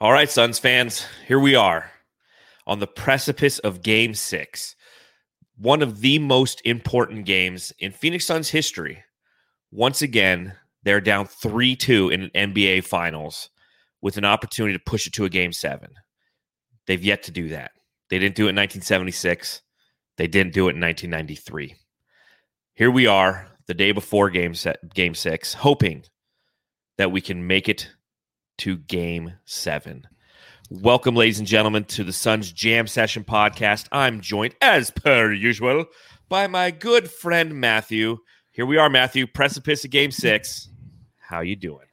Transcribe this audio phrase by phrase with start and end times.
[0.00, 1.88] All right, Suns fans, here we are
[2.66, 4.74] on the precipice of game six,
[5.56, 9.04] one of the most important games in Phoenix Suns history.
[9.70, 10.52] Once again,
[10.82, 13.50] they're down 3 2 in an NBA Finals
[14.02, 15.92] with an opportunity to push it to a game seven.
[16.88, 17.70] They've yet to do that.
[18.10, 19.62] They didn't do it in 1976,
[20.16, 21.76] they didn't do it in 1993.
[22.74, 26.02] Here we are, the day before game, set, game six, hoping
[26.98, 27.88] that we can make it
[28.58, 30.06] to game seven.
[30.70, 33.86] Welcome, ladies and gentlemen, to the Suns Jam Session podcast.
[33.92, 35.86] I'm joined, as per usual,
[36.28, 38.18] by my good friend Matthew.
[38.50, 40.68] Here we are, Matthew, precipice of game six.
[41.18, 41.86] How you doing?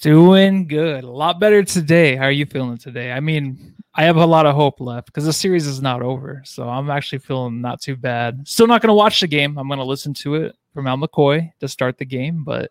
[0.00, 1.02] Doing good.
[1.02, 2.14] A lot better today.
[2.14, 3.10] How are you feeling today?
[3.10, 6.40] I mean, I have a lot of hope left because the series is not over.
[6.44, 8.46] So I'm actually feeling not too bad.
[8.46, 9.58] Still not going to watch the game.
[9.58, 12.70] I'm going to listen to it from Al McCoy to start the game, but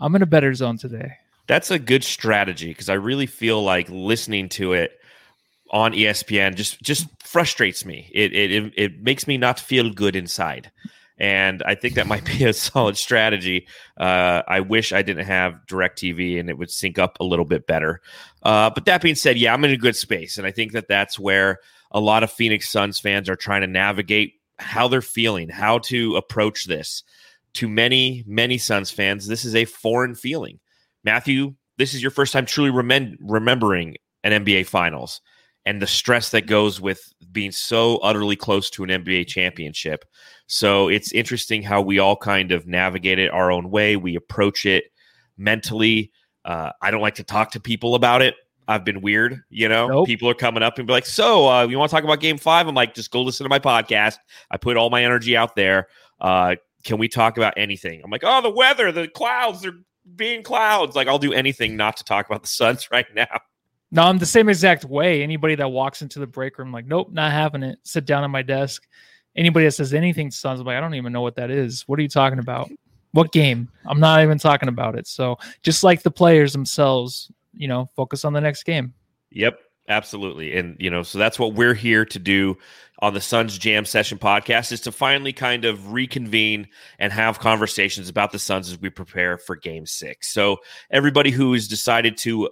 [0.00, 1.12] I'm in a better zone today.
[1.46, 4.98] That's a good strategy because I really feel like listening to it
[5.70, 8.10] on ESPN just just frustrates me.
[8.12, 10.70] It it it makes me not feel good inside.
[11.18, 13.66] And I think that might be a solid strategy.
[13.96, 17.66] Uh, I wish I didn't have DirecTV and it would sync up a little bit
[17.66, 18.00] better.
[18.42, 20.38] Uh, but that being said, yeah, I'm in a good space.
[20.38, 23.66] And I think that that's where a lot of Phoenix Suns fans are trying to
[23.66, 27.02] navigate how they're feeling, how to approach this.
[27.54, 30.58] To many, many Suns fans, this is a foreign feeling.
[31.04, 35.20] Matthew, this is your first time truly remem- remembering an NBA Finals
[35.66, 40.04] and the stress that goes with being so utterly close to an NBA championship.
[40.46, 43.96] So it's interesting how we all kind of navigate it our own way.
[43.96, 44.84] We approach it
[45.38, 46.12] mentally.
[46.44, 48.34] Uh, I don't like to talk to people about it.
[48.66, 49.88] I've been weird, you know.
[49.88, 50.06] Nope.
[50.06, 52.38] People are coming up and be like, "So, uh, you want to talk about Game
[52.38, 52.66] 5?
[52.66, 54.16] I'm like, "Just go listen to my podcast.
[54.50, 55.88] I put all my energy out there.
[56.18, 59.74] Uh, can we talk about anything?" I'm like, "Oh, the weather, the clouds, they're
[60.16, 60.96] being clouds.
[60.96, 63.40] Like, I'll do anything not to talk about the Suns right now."
[63.90, 65.22] No, I'm the same exact way.
[65.22, 67.78] Anybody that walks into the break room, like, nope, not having it.
[67.84, 68.88] Sit down at my desk.
[69.36, 71.82] Anybody that says anything to Suns, I'm like, I don't even know what that is.
[71.86, 72.68] What are you talking about?
[73.12, 73.68] What game?
[73.86, 75.06] I'm not even talking about it.
[75.06, 78.92] So just like the players themselves, you know, focus on the next game.
[79.30, 80.56] Yep, absolutely.
[80.56, 82.56] And you know, so that's what we're here to do
[83.04, 86.66] on the Suns Jam Session podcast is to finally kind of reconvene
[86.98, 90.26] and have conversations about the Suns as we prepare for game 6.
[90.26, 90.56] So
[90.90, 92.48] everybody who has decided to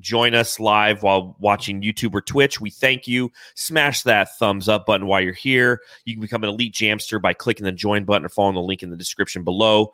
[0.00, 3.30] join us live while watching YouTube or Twitch, we thank you.
[3.54, 5.80] Smash that thumbs up button while you're here.
[6.04, 8.82] You can become an elite jamster by clicking the join button or following the link
[8.82, 9.92] in the description below.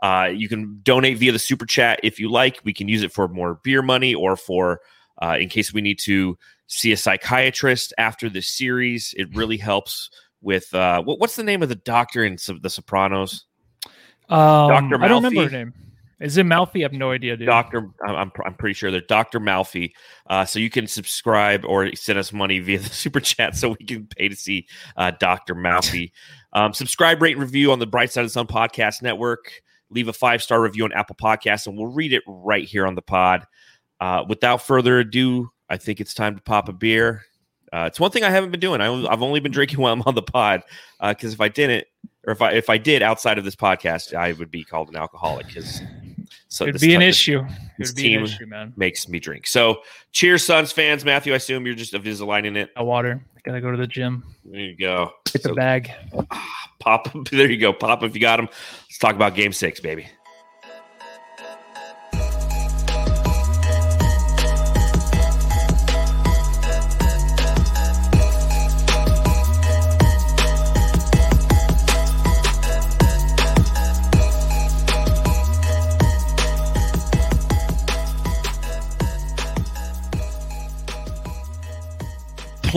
[0.00, 2.60] Uh, you can donate via the super chat if you like.
[2.62, 4.82] We can use it for more beer money or for
[5.20, 9.14] uh, in case we need to see a psychiatrist after this series.
[9.16, 13.46] It really helps with uh, what, what's the name of the doctor in The Sopranos?
[14.28, 15.74] Um, Doctor I don't remember her name.
[16.20, 16.80] Is it Melfi?
[16.80, 17.46] I have no idea, dude.
[17.46, 19.92] Doctor, I'm, I'm pretty sure they're Doctor Melfi.
[20.28, 23.86] Uh, so you can subscribe or send us money via the super chat so we
[23.86, 26.10] can pay to see uh, Doctor Melfi.
[26.52, 29.62] Um, subscribe, rate, and review on the Bright Side of the Sun podcast network.
[29.90, 32.94] Leave a five star review on Apple Podcasts, and we'll read it right here on
[32.94, 33.46] the pod.
[34.00, 37.24] Uh, without further ado, I think it's time to pop a beer.
[37.72, 38.80] Uh, it's one thing I haven't been doing.
[38.80, 40.62] I, have only been drinking while I'm on the pod
[41.00, 41.86] because uh, if I didn't,
[42.26, 44.96] or if I if I did outside of this podcast, I would be called an
[44.96, 45.80] alcoholic because
[46.48, 47.44] so it'd be an issue.
[47.78, 48.72] This team issue, man.
[48.76, 49.46] makes me drink.
[49.46, 51.04] So cheers, Suns fans.
[51.04, 52.70] Matthew, I assume you're just Invisaligning it.
[52.76, 53.22] A water.
[53.44, 54.24] Gotta go to the gym.
[54.44, 55.12] There you go.
[55.34, 55.90] It's so, the bag.
[56.80, 57.08] Pop.
[57.30, 57.72] There you go.
[57.72, 58.48] Pop if you got them.
[58.50, 60.08] Let's talk about game six, baby.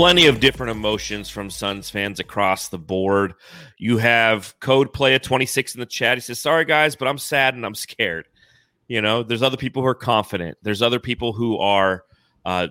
[0.01, 3.35] Plenty of different emotions from Suns fans across the board.
[3.77, 6.17] You have Code Play at 26 in the chat.
[6.17, 8.27] He says, Sorry, guys, but I'm sad and I'm scared.
[8.87, 10.57] You know, there's other people who are confident.
[10.63, 12.03] There's other people who are,
[12.45, 12.69] uh,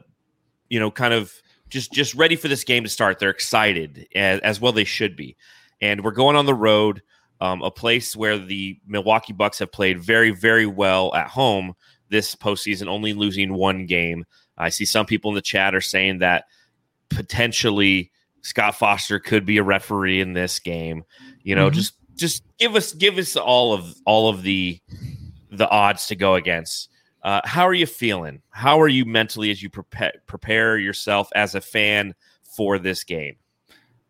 [0.69, 1.32] you know, kind of
[1.69, 3.20] just just ready for this game to start.
[3.20, 4.72] They're excited as, as well.
[4.72, 5.37] They should be.
[5.81, 7.00] And we're going on the road,
[7.40, 11.75] um, a place where the Milwaukee Bucks have played very, very well at home
[12.08, 14.25] this postseason, only losing one game.
[14.58, 16.46] I see some people in the chat are saying that
[17.10, 18.10] potentially
[18.42, 21.04] Scott Foster could be a referee in this game.
[21.42, 21.74] You know, mm-hmm.
[21.74, 24.80] just just give us give us all of all of the
[25.50, 26.88] the odds to go against.
[27.22, 28.40] Uh, how are you feeling?
[28.50, 32.14] How are you mentally as you prepare prepare yourself as a fan
[32.56, 33.36] for this game?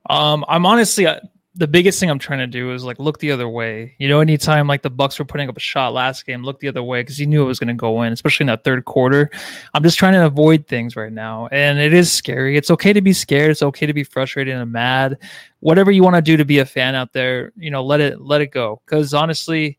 [0.08, 1.20] Um, I'm honestly, uh,
[1.54, 3.96] the biggest thing I'm trying to do is like look the other way.
[3.98, 6.68] You know, anytime like the Bucks were putting up a shot last game, look the
[6.68, 8.84] other way because you knew it was going to go in, especially in that third
[8.84, 9.30] quarter.
[9.74, 12.56] I'm just trying to avoid things right now, and it is scary.
[12.56, 13.50] It's okay to be scared.
[13.50, 15.18] It's okay to be frustrated and mad.
[15.58, 18.20] Whatever you want to do to be a fan out there, you know, let it
[18.20, 18.80] let it go.
[18.86, 19.76] Because honestly,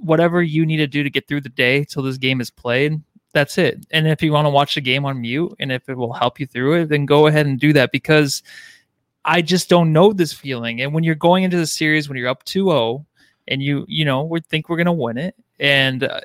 [0.00, 2.98] whatever you need to do to get through the day till this game is played,
[3.34, 3.84] that's it.
[3.90, 6.40] And if you want to watch the game on mute and if it will help
[6.40, 8.42] you through it, then go ahead and do that because
[9.28, 10.80] I just don't know this feeling.
[10.80, 13.04] And when you're going into the series, when you're up 2-0
[13.46, 16.20] and you, you know, we think we're going to win it and uh,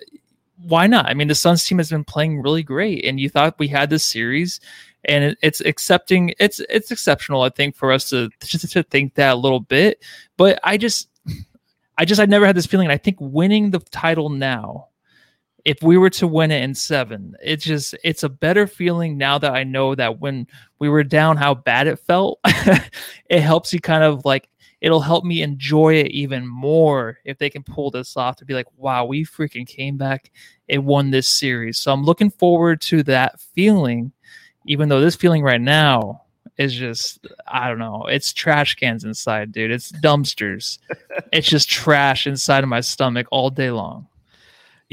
[0.58, 1.08] why not?
[1.08, 3.90] I mean, the Suns team has been playing really great and you thought we had
[3.90, 4.62] this series
[5.04, 9.16] and it, it's accepting it's it's exceptional I think for us to just to think
[9.16, 10.02] that a little bit,
[10.38, 11.10] but I just
[11.98, 12.90] I just I never had this feeling.
[12.90, 14.88] I think winning the title now
[15.66, 19.38] if we were to win it in seven, it's just it's a better feeling now
[19.38, 20.48] that I know that when
[20.80, 22.40] we were down, how bad it felt.
[22.46, 24.50] it helps you kind of like
[24.82, 28.54] it'll help me enjoy it even more if they can pull this off to be
[28.54, 30.30] like, wow, we freaking came back
[30.68, 31.78] and won this series.
[31.78, 34.12] So I'm looking forward to that feeling,
[34.68, 36.24] even though this feeling right now
[36.58, 38.06] is just I don't know.
[38.08, 39.72] It's trash cans inside, dude.
[39.72, 40.80] It's dumpsters.
[41.32, 44.08] it's just trash inside of my stomach all day long.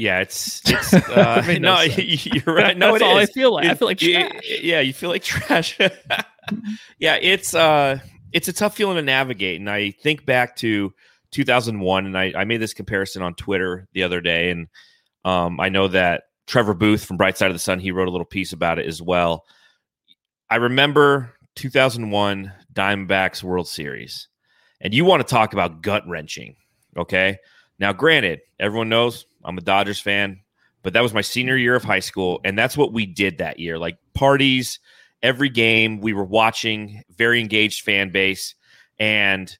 [0.01, 2.75] Yeah, it's it's uh, no, no you're right.
[2.75, 3.29] No, That's all is.
[3.29, 3.65] I feel like.
[3.65, 4.59] It, I feel like trash.
[4.63, 5.77] yeah, you feel like trash.
[6.97, 7.99] yeah, it's uh
[8.31, 9.59] it's a tough feeling to navigate.
[9.59, 10.91] And I think back to
[11.33, 14.69] 2001, and I, I made this comparison on Twitter the other day, and
[15.23, 18.11] um, I know that Trevor Booth from Bright Side of the Sun he wrote a
[18.11, 19.45] little piece about it as well.
[20.49, 24.29] I remember 2001 Diamondbacks World Series,
[24.81, 26.55] and you want to talk about gut wrenching,
[26.97, 27.37] okay?
[27.77, 30.41] Now, granted, everyone knows I'm a Dodgers fan,
[30.83, 33.59] but that was my senior year of high school, and that's what we did that
[33.59, 33.77] year.
[33.77, 34.79] Like parties,
[35.21, 38.55] every game we were watching, very engaged fan base,
[38.99, 39.55] and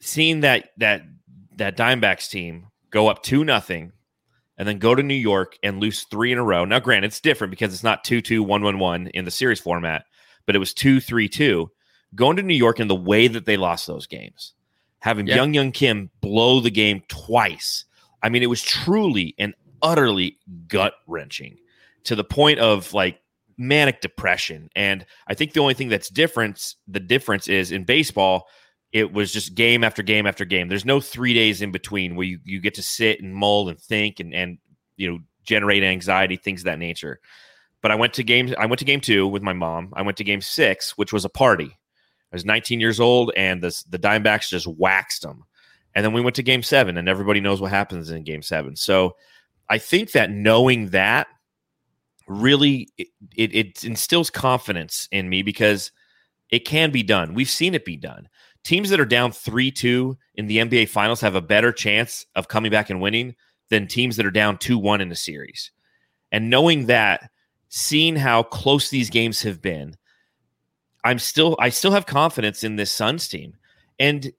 [0.00, 1.02] seeing that that
[1.56, 3.92] that Dimebacks team go up two nothing,
[4.58, 6.64] and then go to New York and lose three in a row.
[6.64, 9.60] Now, granted, it's different because it's not two two one one one in the series
[9.60, 10.04] format,
[10.46, 11.70] but it was two three two.
[12.14, 14.54] Going to New York in the way that they lost those games
[15.06, 15.36] having yeah.
[15.36, 17.84] Young Kim blow the game twice.
[18.26, 20.36] I mean, it was truly and utterly
[20.66, 21.58] gut wrenching
[22.02, 23.20] to the point of like
[23.56, 24.68] manic depression.
[24.74, 28.48] And I think the only thing that's different, the difference is in baseball,
[28.90, 30.66] it was just game after game after game.
[30.66, 33.78] There's no three days in between where you, you get to sit and mull and
[33.78, 34.58] think and, and
[34.96, 37.20] you know generate anxiety, things of that nature.
[37.80, 39.92] But I went to game I went to game two with my mom.
[39.94, 41.70] I went to game six, which was a party.
[41.70, 45.44] I was 19 years old, and the the Dimebacks just waxed them.
[45.96, 48.76] And then we went to Game Seven, and everybody knows what happens in Game Seven.
[48.76, 49.16] So
[49.70, 51.26] I think that knowing that
[52.28, 55.90] really it, it, it instills confidence in me because
[56.50, 57.32] it can be done.
[57.32, 58.28] We've seen it be done.
[58.62, 62.46] Teams that are down 3 2 in the NBA Finals have a better chance of
[62.46, 63.34] coming back and winning
[63.70, 65.70] than teams that are down 2 1 in a series.
[66.30, 67.30] And knowing that,
[67.70, 69.96] seeing how close these games have been,
[71.04, 73.54] I'm still I still have confidence in this Suns team.
[73.98, 74.30] And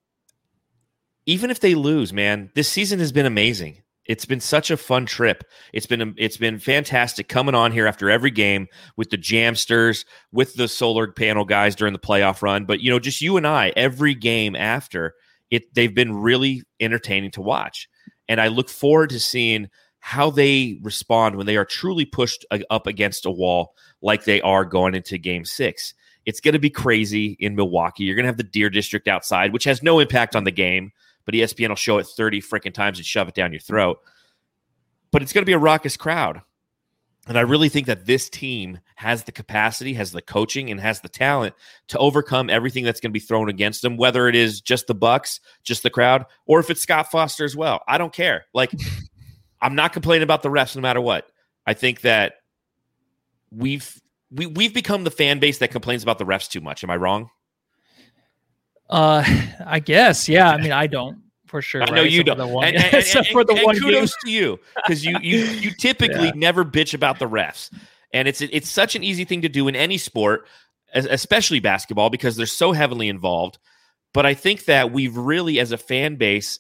[1.28, 3.84] even if they lose, man, this season has been amazing.
[4.06, 5.44] It's been such a fun trip.
[5.74, 10.56] It's been it's been fantastic coming on here after every game with the Jamsters, with
[10.56, 12.66] the solar panel guys during the playoff run.
[12.66, 15.14] But you know, just you and I, every game after
[15.52, 17.90] it, they've been really entertaining to watch.
[18.30, 19.68] And I look forward to seeing
[20.00, 24.64] how they respond when they are truly pushed up against a wall like they are
[24.64, 25.94] going into game six.
[26.26, 28.04] It's going to be crazy in Milwaukee.
[28.04, 30.92] You're going to have the Deer District outside, which has no impact on the game,
[31.28, 34.00] but ESPN will show it 30 freaking times and shove it down your throat.
[35.12, 36.42] But it's going to be a raucous crowd.
[37.28, 41.02] And I really think that this team has the capacity, has the coaching, and has
[41.02, 41.54] the talent
[41.90, 44.96] to overcome everything that's going to be thrown against them, whether it is just the
[44.96, 47.84] Bucks, just the crowd, or if it's Scott Foster as well.
[47.90, 48.46] I don't care.
[48.54, 48.72] Like,
[49.62, 51.28] I'm not complaining about the refs no matter what.
[51.66, 52.36] I think that
[53.52, 56.86] we've we we've become the fan base that complains about the refs too much.
[56.86, 57.30] Am I wrong?
[58.90, 59.24] Uh,
[59.66, 60.28] I guess.
[60.28, 60.50] Yeah.
[60.50, 61.82] I mean, I don't for sure.
[61.82, 62.12] I know right?
[62.12, 62.38] you don't.
[62.38, 63.80] The one, and, and, except for the and, one.
[63.80, 64.20] kudos game.
[64.26, 66.34] to you because you you you typically yeah.
[66.36, 67.72] never bitch about the refs,
[68.14, 70.48] and it's it's such an easy thing to do in any sport,
[70.94, 73.58] especially basketball, because they're so heavily involved.
[74.14, 76.60] But I think that we've really, as a fan base,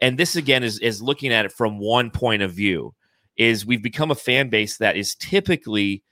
[0.00, 2.94] and this again is is looking at it from one point of view,
[3.36, 6.02] is we've become a fan base that is typically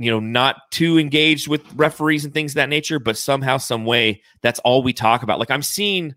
[0.00, 3.84] you know, not too engaged with referees and things of that nature, but somehow, some
[3.84, 5.38] way, that's all we talk about.
[5.38, 6.14] Like I'm seeing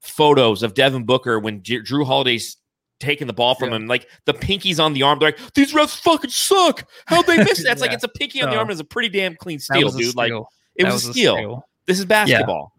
[0.00, 2.56] photos of Devin Booker when J- Jrue Holiday's
[2.98, 3.76] taking the ball from yeah.
[3.76, 5.18] him, like the pinkies on the arm.
[5.18, 6.88] They're like, these refs fucking suck.
[7.04, 7.72] How'd they miss that?
[7.72, 7.86] It's yeah.
[7.86, 10.16] like it's a pinky on the arm is a pretty damn clean steal, dude.
[10.16, 10.32] Like
[10.74, 11.34] it was, was, a steal.
[11.34, 11.62] steal.
[11.86, 12.72] This is basketball.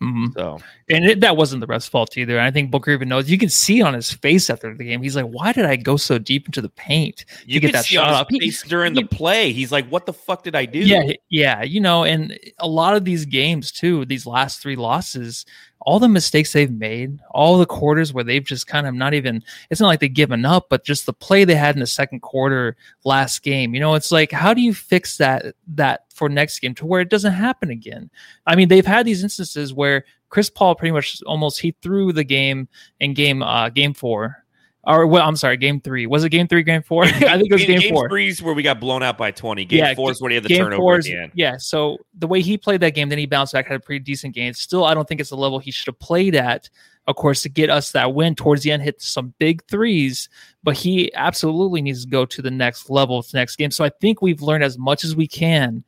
[0.00, 0.32] Mhm.
[0.34, 2.38] So And it, that wasn't the ref's fault either.
[2.38, 3.28] And I think Booker even knows.
[3.28, 5.02] You can see on his face after the game.
[5.02, 8.04] He's like, "Why did I go so deep into the paint you get that shot
[8.04, 9.52] on his up?" He- face during the play.
[9.52, 12.96] He's like, "What the fuck did I do?" Yeah, yeah, you know, and a lot
[12.96, 15.44] of these games too, these last three losses,
[15.80, 19.42] all the mistakes they've made, all the quarters where they've just kind of not even
[19.70, 22.20] it's not like they've given up, but just the play they had in the second
[22.20, 23.74] quarter last game.
[23.74, 27.00] You know, it's like how do you fix that that for next game to where
[27.00, 28.10] it doesn't happen again?
[28.46, 32.24] I mean, they've had these instances where Chris Paul pretty much almost he threw the
[32.24, 32.68] game
[33.00, 34.44] in game uh game four.
[34.84, 36.06] Or well, I'm sorry, game three.
[36.06, 37.04] Was it game three, game four?
[37.06, 38.08] I think it was game, four.
[38.08, 39.64] threes where we got blown out by twenty.
[39.64, 41.32] Game Yeah, four is when he had the game turnover at the end.
[41.34, 41.56] yeah.
[41.58, 44.34] So the way he played that game, then he bounced back, had a pretty decent
[44.34, 44.54] game.
[44.54, 46.70] Still, I don't think it's the level he should have played at.
[47.06, 50.28] Of course, to get us that win towards the end, hit some big threes,
[50.62, 53.70] but he absolutely needs to go to the next level, the next game.
[53.70, 55.84] So I think we've learned as much as we can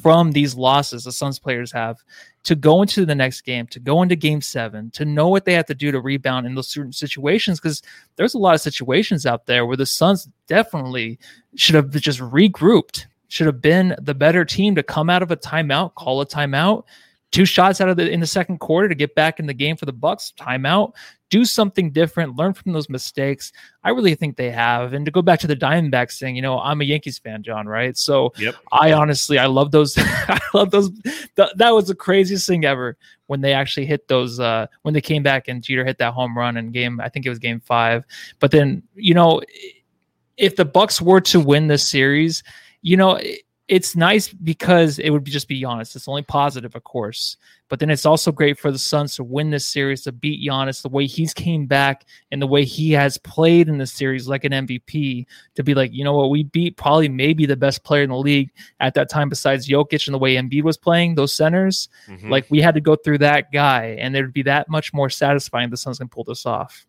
[0.00, 1.98] from these losses the Suns players have
[2.44, 5.54] to go into the next game, to go into game seven, to know what they
[5.54, 7.58] have to do to rebound in those certain situations.
[7.58, 7.82] Because
[8.16, 11.18] there's a lot of situations out there where the Suns definitely
[11.56, 15.36] should have just regrouped, should have been the better team to come out of a
[15.36, 16.84] timeout, call a timeout,
[17.30, 19.76] two shots out of the in the second quarter to get back in the game
[19.76, 20.92] for the Bucks, timeout,
[21.34, 23.52] do something different, learn from those mistakes.
[23.82, 24.92] I really think they have.
[24.92, 27.66] And to go back to the Diamondbacks thing, you know, I'm a Yankees fan, John,
[27.66, 27.96] right?
[27.98, 28.54] So Yep.
[28.70, 29.94] I honestly, I love those.
[29.98, 30.90] I love those.
[31.36, 34.38] Th- that was the craziest thing ever when they actually hit those.
[34.38, 37.00] Uh, when they came back and Jeter hit that home run in game.
[37.00, 38.04] I think it was game five.
[38.38, 39.42] But then you know,
[40.36, 42.44] if the Bucks were to win this series,
[42.82, 45.96] you know, it- it's nice because it would be just be honest.
[45.96, 47.38] It's only positive, of course.
[47.70, 50.82] But then it's also great for the Suns to win this series, to beat Giannis
[50.82, 54.44] the way he's came back and the way he has played in the series like
[54.44, 55.24] an MVP.
[55.54, 58.18] To be like, you know what, we beat probably maybe the best player in the
[58.18, 61.88] league at that time besides Jokic and the way Embiid was playing those centers.
[62.06, 62.28] Mhm.
[62.28, 65.08] Like we had to go through that guy, and it would be that much more
[65.08, 66.84] satisfying if the Suns can pull this off.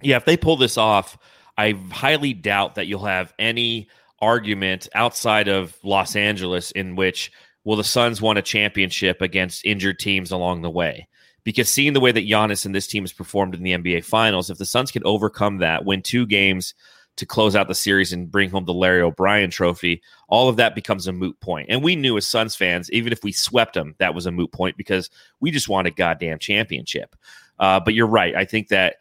[0.00, 1.18] Yeah, if they pull this off,
[1.58, 3.88] I highly doubt that you'll have any
[4.22, 7.30] argument outside of Los Angeles in which
[7.64, 11.08] will the Suns won a championship against injured teams along the way.
[11.44, 14.48] Because seeing the way that Giannis and this team has performed in the NBA Finals,
[14.48, 16.72] if the Suns can overcome that, win two games
[17.16, 20.74] to close out the series and bring home the Larry O'Brien trophy, all of that
[20.74, 21.66] becomes a moot point.
[21.68, 24.52] And we knew as Suns fans, even if we swept them, that was a moot
[24.52, 25.10] point because
[25.40, 27.14] we just want a goddamn championship.
[27.58, 28.34] Uh, but you're right.
[28.34, 28.96] I think that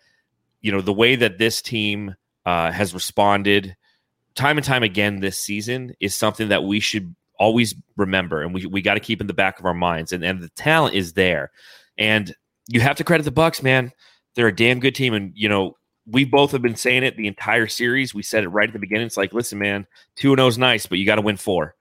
[0.62, 3.76] you know the way that this team uh, has responded
[4.36, 8.66] time and time again this season is something that we should always remember and we,
[8.66, 11.14] we got to keep in the back of our minds and, and the talent is
[11.14, 11.52] there.
[11.98, 12.34] And
[12.68, 13.92] you have to credit the bucks man.
[14.36, 15.76] They're a damn good team and you know
[16.08, 18.14] we both have been saying it the entire series.
[18.14, 19.08] We said it right at the beginning.
[19.08, 19.88] It's like listen man
[20.20, 21.76] 2-0 is nice but you got to win four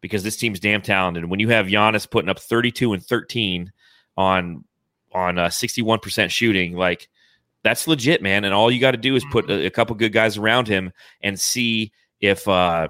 [0.00, 1.24] because this team's damn talented.
[1.24, 3.72] And when you have Giannis putting up 32 and 13
[4.16, 4.64] on
[5.12, 7.08] on uh, 61% shooting like
[7.66, 8.44] that's legit, man.
[8.44, 10.92] And all you got to do is put a, a couple good guys around him
[11.20, 12.88] and see if uh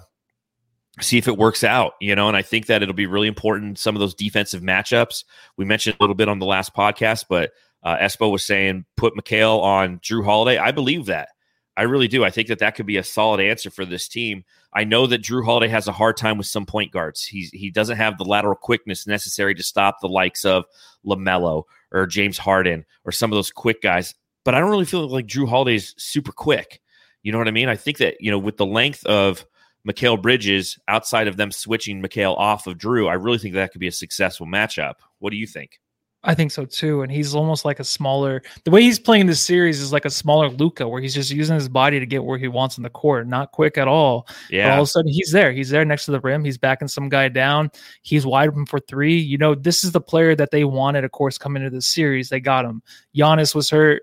[1.00, 2.28] see if it works out, you know.
[2.28, 3.78] And I think that it'll be really important.
[3.78, 5.24] Some of those defensive matchups
[5.56, 7.52] we mentioned a little bit on the last podcast, but
[7.82, 10.58] uh, Espo was saying put Mikal on Jrue Holiday.
[10.58, 11.30] I believe that.
[11.78, 12.24] I really do.
[12.24, 14.44] I think that that could be a solid answer for this team.
[14.72, 17.24] I know that Jrue Holiday has a hard time with some point guards.
[17.24, 20.64] He's he doesn't have the lateral quickness necessary to stop the likes of
[21.06, 24.14] Lamelo or James Harden or some of those quick guys.
[24.46, 26.80] But I don't really feel like Jrue Holiday's super quick.
[27.22, 27.68] You know what I mean?
[27.68, 29.44] I think that you know with the length of
[29.86, 33.80] Mikal Bridges outside of them switching Mikhail off of Jrue, I really think that could
[33.80, 34.94] be a successful matchup.
[35.18, 35.80] What do you think?
[36.22, 37.02] I think so too.
[37.02, 38.42] And he's almost like a smaller.
[38.64, 41.54] The way he's playing this series is like a smaller Luka, where he's just using
[41.54, 43.28] his body to get where he wants in the court.
[43.28, 44.28] Not quick at all.
[44.68, 45.52] But all of a sudden, he's there.
[45.52, 46.44] He's there next to the rim.
[46.44, 47.70] He's backing some guy down.
[48.02, 49.16] He's wide open for three.
[49.16, 52.28] You know, this is the player that they wanted, of course, coming into the series.
[52.28, 52.82] They got him.
[53.16, 54.02] Giannis was hurt.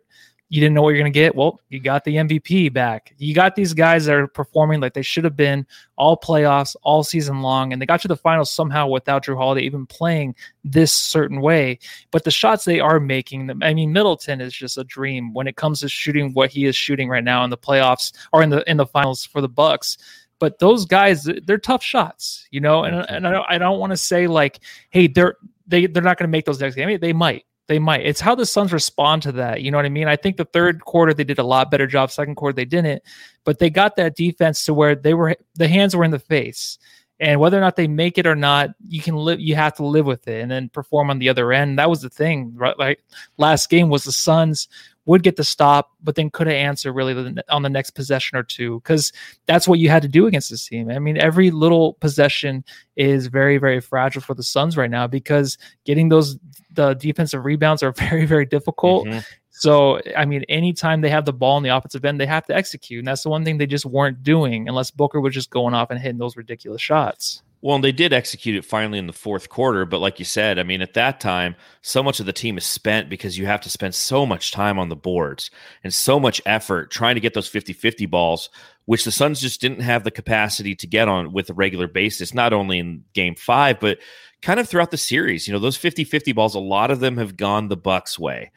[0.49, 1.35] You didn't know what you're going to get.
[1.35, 3.15] Well, you got the MVP back.
[3.17, 5.65] You got these guys that are performing like they should have been
[5.97, 9.65] all playoffs, all season long, and they got to the finals somehow without Jrue Holiday
[9.65, 11.79] even playing this certain way.
[12.11, 15.55] But the shots they are making, I mean, Middleton is just a dream when it
[15.55, 18.69] comes to shooting what he is shooting right now in the playoffs or in the
[18.69, 19.97] in the finals for the Bucks.
[20.39, 22.83] But those guys, they're tough shots, you know.
[22.83, 24.59] And, and I don't, I don't want to say like,
[24.89, 26.87] hey, they're they they're not going to make those next game.
[26.87, 28.05] I mean, they might, they might.
[28.05, 29.61] It's how the Suns respond to that.
[29.61, 30.07] You know what I mean?
[30.07, 32.11] I think the third quarter they did a lot better job.
[32.11, 33.03] Second quarter they didn't,
[33.45, 36.77] but they got that defense to where they were the hands were in the face.
[37.19, 39.39] And whether or not they make it or not, you can live.
[39.39, 41.79] You have to live with it, and then perform on the other end.
[41.79, 42.77] That was the thing, right?
[42.77, 43.01] Like
[43.37, 44.67] last game was the Suns
[45.05, 48.79] would get the stop, but then couldn't answer really on the next possession or two
[48.79, 49.11] because
[49.45, 50.89] that's what you had to do against this team.
[50.89, 52.63] I mean, every little possession
[52.95, 56.37] is very, very fragile for the Suns right now because getting those
[56.71, 59.07] the defensive rebounds are very, very difficult.
[59.07, 59.19] Mm-hmm.
[59.55, 62.55] So, I mean, anytime they have the ball in the offensive end, they have to
[62.55, 62.99] execute.
[62.99, 65.91] And that's the one thing they just weren't doing unless Booker was just going off
[65.91, 67.42] and hitting those ridiculous shots.
[67.63, 69.85] Well, and they did execute it finally in the fourth quarter.
[69.85, 72.65] But like you said, I mean, at that time, so much of the team is
[72.65, 75.49] spent because you have to spend so much time on the boards
[75.81, 78.49] and so much effort trying to get those 50 50 balls,
[78.83, 82.33] which the Suns just didn't have the capacity to get on with a regular basis,
[82.33, 83.97] not only in game five, but
[84.41, 85.47] kind of throughout the series.
[85.47, 88.51] You know, those 50 50 balls, a lot of them have gone the Bucks' way.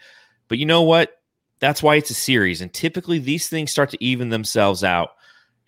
[0.48, 1.12] But you know what?
[1.60, 2.60] That's why it's a series.
[2.60, 5.10] And typically these things start to even themselves out.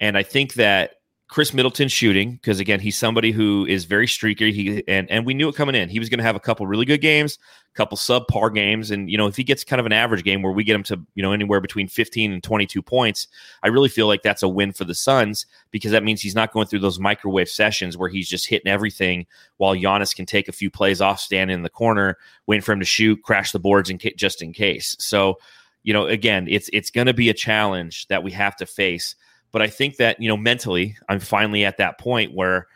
[0.01, 0.95] And I think that
[1.29, 4.51] Khris Middleton shooting, because again, he's somebody who is very streaky.
[4.51, 5.91] He and and we knew it coming in.
[5.91, 7.39] He was going to have a couple really good games,
[7.71, 10.41] a couple subpar games, and you know if he gets kind of an average game
[10.41, 13.29] where we get him to you know anywhere between 15 and 22 points,
[13.63, 16.51] I really feel like that's a win for the Suns because that means he's not
[16.51, 19.27] going through those microwave sessions where he's just hitting everything
[19.59, 22.17] while Giannis can take a few plays off, stand in the corner,
[22.47, 24.97] waiting for him to shoot, crash the boards, and just in case.
[24.99, 25.39] So
[25.83, 29.15] you know again, it's it's going to be a challenge that we have to face.
[29.51, 32.67] But I think that, you know, mentally, I'm finally at that point where,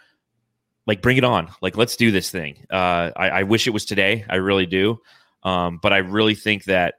[0.87, 1.50] like, bring it on.
[1.61, 2.67] Like, let's do this thing.
[2.71, 4.25] Uh, I, I wish it was today.
[4.29, 5.00] I really do.
[5.43, 6.95] Um, but I really think that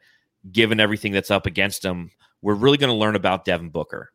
[0.52, 2.12] given everything that's up against him,
[2.42, 4.12] we're really going to learn about Devin Booker.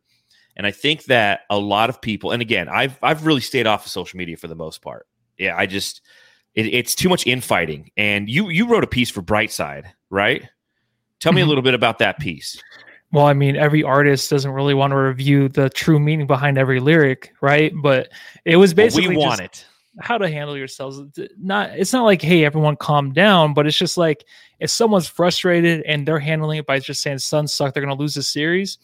[0.55, 3.85] And I think that a lot of people, and again, I've I've really stayed off
[3.85, 5.07] of social media for the most part.
[5.37, 6.01] Yeah, I just
[6.53, 7.91] it, it's too much infighting.
[7.95, 10.47] And you you wrote a piece for Brightside, right?
[11.19, 11.49] Tell me a mm-hmm.
[11.49, 12.61] little bit about that piece.
[13.11, 16.79] Well, I mean, every artist doesn't really want to review the true meaning behind every
[16.79, 17.73] lyric, right?
[17.75, 18.09] But
[18.45, 19.65] it was basically well, we want it.
[19.99, 21.01] How to handle yourselves.
[21.37, 24.25] Not it's not like, hey, everyone calm down, but it's just like
[24.59, 28.13] if someone's frustrated and they're handling it by just saying "Sun suck, they're gonna lose
[28.13, 28.77] the series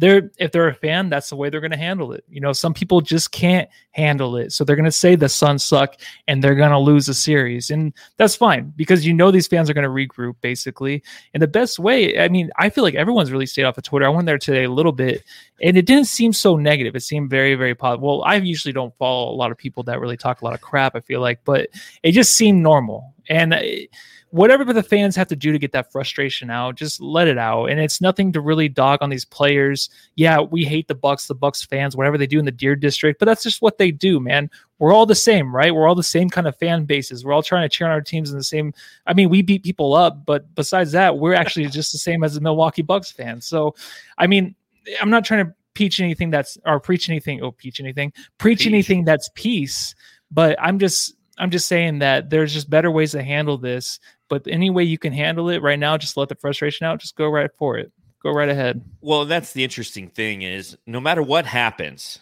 [0.00, 2.24] they're if they're a fan, that's the way they're going to handle it.
[2.28, 5.64] You know, some people just can't handle it, so they're going to say the Suns
[5.64, 9.46] suck and they're going to lose a series, and that's fine because you know these
[9.46, 11.02] fans are going to regroup basically.
[11.34, 14.06] And the best way, I mean, I feel like everyone's really stayed off of Twitter.
[14.06, 15.22] I went there today a little bit,
[15.62, 16.96] and it didn't seem so negative.
[16.96, 18.02] It seemed very, very positive.
[18.02, 20.60] Well, I usually don't follow a lot of people that really talk a lot of
[20.60, 20.96] crap.
[20.96, 21.68] I feel like, but
[22.02, 23.54] it just seemed normal, and.
[23.54, 23.90] It,
[24.30, 27.66] whatever the fans have to do to get that frustration out, just let it out.
[27.66, 29.90] And it's nothing to really dog on these players.
[30.14, 33.18] Yeah, we hate the Bucks, the Bucks fans, whatever they do in the Deer District,
[33.18, 34.48] but that's just what they do, man.
[34.78, 35.74] We're all the same, right?
[35.74, 37.24] We're all the same kind of fan bases.
[37.24, 38.72] We're all trying to cheer on our teams in the same.
[39.06, 42.34] I mean, we beat people up, but besides that, we're actually just the same as
[42.34, 43.46] the Milwaukee Bucks fans.
[43.46, 43.74] So,
[44.16, 44.54] I mean,
[45.00, 47.42] I'm not trying to preach anything that's or preach anything.
[47.42, 49.94] Oh, preach anything, preach anything that's peace.
[50.30, 53.98] But I'm just I'm just saying that there's just better ways to handle this
[54.30, 57.00] but any way you can handle it right now, just let the frustration out.
[57.00, 57.92] Just go right for it.
[58.22, 58.82] Go right ahead.
[59.02, 62.20] Well, that's the interesting thing is no matter what happens,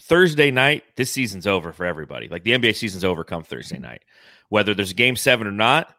[0.00, 2.28] Thursday night, this season's over for everybody.
[2.28, 4.04] Like the NBA season's over come Thursday night.
[4.50, 5.94] Whether there's a game seven or not,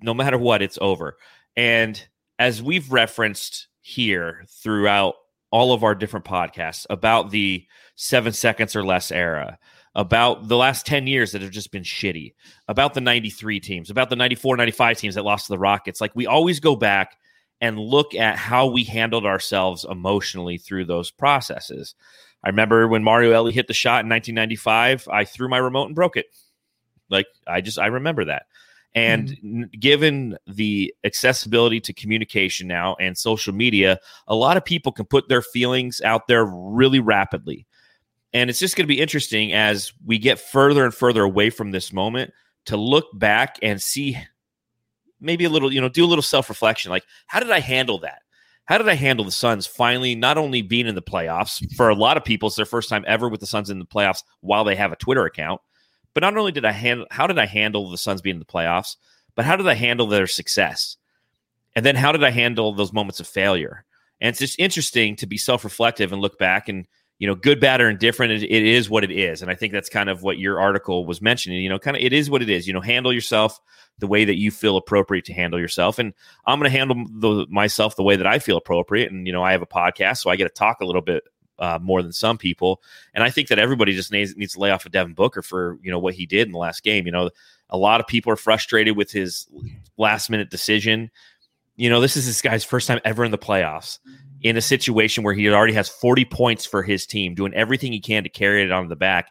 [0.00, 1.16] no matter what, it's over.
[1.56, 2.02] And
[2.38, 5.14] as we've referenced here throughout
[5.50, 9.58] all of our different podcasts about the seven seconds or less era,
[9.96, 12.34] about the last 10 years that have just been shitty,
[12.68, 16.02] about the 93 teams, about the 94, 95 teams that lost to the Rockets.
[16.02, 17.16] Like we always go back
[17.62, 21.94] and look at how we handled ourselves emotionally through those processes.
[22.44, 25.94] I remember when Mario Elie hit the shot in 1995, I threw my remote and
[25.94, 26.26] broke it.
[27.08, 28.44] Like I just, I remember that.
[28.94, 29.62] And mm-hmm.
[29.80, 35.28] given the accessibility to communication now and social media, a lot of people can put
[35.30, 37.66] their feelings out there really rapidly.
[38.32, 41.70] And it's just going to be interesting as we get further and further away from
[41.70, 42.32] this moment
[42.66, 44.18] to look back and see
[45.20, 46.90] maybe a little, you know, do a little self reflection.
[46.90, 48.22] Like, how did I handle that?
[48.66, 51.64] How did I handle the Suns finally not only being in the playoffs?
[51.76, 53.86] For a lot of people, it's their first time ever with the Suns in the
[53.86, 55.60] playoffs while they have a Twitter account.
[56.14, 58.44] But not only did I handle, how did I handle the Suns being in the
[58.44, 58.96] playoffs,
[59.36, 60.96] but how did I handle their success?
[61.76, 63.84] And then how did I handle those moments of failure?
[64.20, 67.60] And it's just interesting to be self reflective and look back and you know, good,
[67.60, 69.42] bad, or indifferent, it, it is what it is.
[69.42, 71.62] And I think that's kind of what your article was mentioning.
[71.62, 72.66] You know, kind of it is what it is.
[72.66, 73.60] You know, handle yourself
[73.98, 75.98] the way that you feel appropriate to handle yourself.
[75.98, 76.12] And
[76.46, 79.10] I'm going to handle the, myself the way that I feel appropriate.
[79.10, 81.24] And, you know, I have a podcast, so I get to talk a little bit
[81.58, 82.82] uh, more than some people.
[83.14, 85.78] And I think that everybody just needs, needs to lay off of Devin Booker for,
[85.82, 87.06] you know, what he did in the last game.
[87.06, 87.30] You know,
[87.70, 89.48] a lot of people are frustrated with his
[89.96, 91.10] last minute decision.
[91.76, 93.98] You know, this is this guy's first time ever in the playoffs
[94.42, 98.00] in a situation where he already has 40 points for his team, doing everything he
[98.00, 99.30] can to carry it on the back.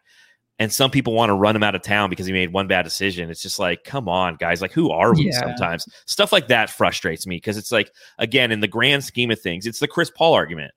[0.58, 2.84] and some people want to run him out of town because he made one bad
[2.84, 3.30] decision.
[3.30, 4.62] It's just like, come on, guys.
[4.62, 5.38] Like, who are we Yeah.
[5.40, 5.86] sometimes?
[6.06, 9.66] Stuff like that frustrates me because it's like, again, in the grand scheme of things,
[9.66, 10.72] it's the Chris Paul argument.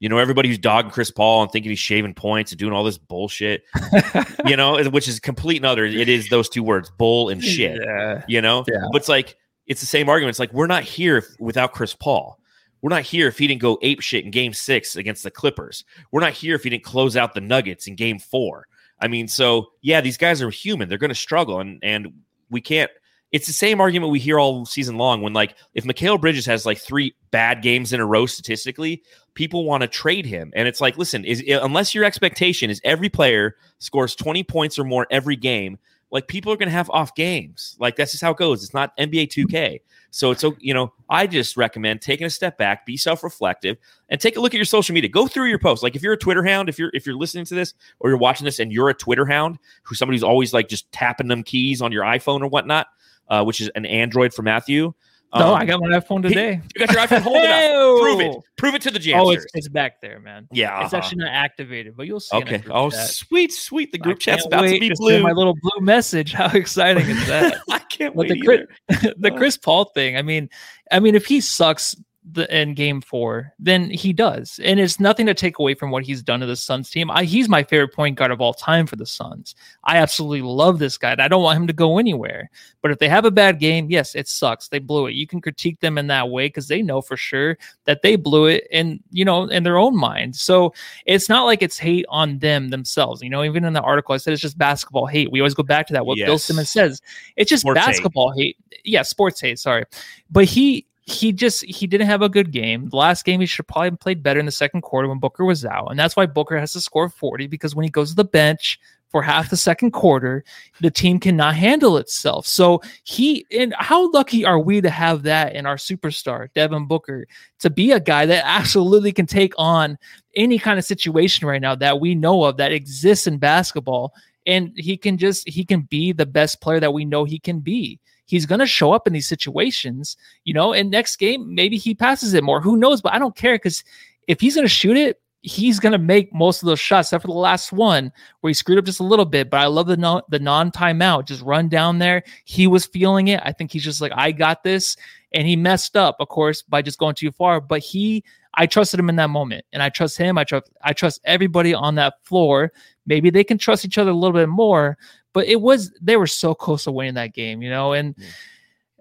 [0.00, 2.82] You know, everybody who's dogging Chris Paul and thinking he's shaving points and doing all
[2.82, 3.62] this bullshit,
[4.46, 5.84] you know, which is complete and utter.
[5.84, 8.24] It is those two words, bull and shit Yeah.
[8.26, 8.80] you know Yeah.
[8.90, 9.36] but it's like
[9.70, 10.30] it's the same argument.
[10.30, 12.38] It's like we're not here if, without chris paul.
[12.82, 15.84] We're not here if he didn't go ape shit in game six against the clippers.
[16.10, 18.66] We're not here if he didn't close out the nuggets in game four.
[18.98, 20.88] I mean so yeah these guys are human.
[20.88, 22.12] They're going to struggle and and
[22.50, 22.90] we can't
[23.30, 26.66] it's the same argument we hear all season long when like if Mikal Bridges has
[26.66, 29.04] like three bad games in a row statistically,
[29.34, 30.52] people want to trade him.
[30.56, 34.84] And it's like, listen, is unless your expectation is every player scores 20 points or
[34.84, 35.78] more every game,
[36.10, 37.76] like people are going to have off games.
[37.78, 38.64] Like that's just how it goes.
[38.64, 39.80] It's not NBA 2K.
[40.10, 43.76] So it's you know, I just recommend taking a step back, be self-reflective,
[44.08, 45.08] and take a look at your social media.
[45.08, 45.82] Go through your posts.
[45.82, 48.18] Like if you're a Twitter hound, if you're if you're listening to this or you're
[48.18, 51.80] watching this and you're a Twitter hound who somebody's always like just tapping them keys
[51.80, 52.88] on your iPhone or whatnot,
[53.28, 54.92] uh, which is an Android for Matthew.
[55.32, 56.60] No, um, I got my iPhone today.
[56.74, 57.22] You got your iPhone.
[57.22, 58.00] Hold it up.
[58.00, 58.36] Prove it.
[58.56, 60.48] Prove it to the Oh, it's, it's back there, man.
[60.50, 60.84] yeah.
[60.84, 61.02] It's uh-huh.
[61.04, 62.36] actually not activated, but you'll see.
[62.36, 62.62] in a okay.
[62.68, 63.08] Oh, chat.
[63.10, 63.92] sweet, sweet.
[63.92, 65.22] The group chat's about to be blue.
[65.22, 66.32] My little blue message.
[66.40, 67.58] How exciting is that?
[67.70, 68.40] I can't But wait.
[68.40, 69.14] the Chris, either.
[69.18, 69.36] the Oh.
[69.36, 70.16] Chris Paul thing.
[70.16, 70.48] I mean,
[70.90, 71.94] I mean, if he sucks
[72.32, 76.04] the in Game Four, then he does, and it's nothing to take away from what
[76.04, 77.10] he's done to the Suns team.
[77.10, 79.54] I, he's my favorite point guard of all time for the Suns.
[79.84, 81.12] I absolutely love this guy.
[81.12, 82.50] and I don't want him to go anywhere.
[82.82, 84.68] But if they have a bad game, yes, it sucks.
[84.68, 85.14] They blew it.
[85.14, 88.46] You can critique them in that way because they know for sure that they blew
[88.46, 90.36] it, in you know, in their own mind.
[90.36, 90.72] So
[91.06, 93.22] it's not like it's hate on them themselves.
[93.22, 95.30] You know, even in the article, I said it's just basketball hate.
[95.30, 96.06] We always go back to that.
[96.06, 97.02] What Bill Simmons says,
[97.36, 97.86] it's just Sports hate.
[97.86, 98.56] basketball hate.
[98.84, 99.58] Yeah, sports hate.
[99.58, 99.84] Sorry,
[100.30, 102.88] but he he just he didn't have a good game.
[102.88, 105.64] The last game he should probably played better in the second quarter when Booker was
[105.64, 108.24] out, and that's why Booker has to score forty because when he goes to the
[108.24, 110.44] bench for half the second quarter,
[110.80, 112.46] the team cannot handle itself.
[112.46, 117.26] So he and how lucky are we to have that in our superstar Devin Booker
[117.58, 119.98] to be a guy that absolutely can take on
[120.36, 124.12] any kind of situation right now that we know of that exists in basketball
[124.46, 127.60] and he can just he can be the best player that we know he can
[127.60, 127.98] be
[128.30, 131.94] he's going to show up in these situations you know and next game maybe he
[131.94, 132.60] passes it more.
[132.60, 133.00] Who knows?
[133.00, 133.84] But i don't care because
[134.28, 137.22] if he's going to shoot it he's going to make most of those shots except
[137.22, 139.48] for the last one where he screwed up just a little bit.
[139.48, 142.22] But i love the non the non timeout just run down there.
[142.44, 143.40] He was feeling it.
[143.42, 144.96] I think he's just like i got this.
[145.32, 147.60] And he messed up of course by just going too far.
[147.60, 150.36] But he I trusted him in that moment, and I trust him.
[150.36, 152.72] I trust I trust everybody on that floor.
[153.06, 154.98] Maybe they can trust each other a little bit more,
[155.32, 157.92] but it was they were so close to winning that game, you know.
[157.92, 158.14] And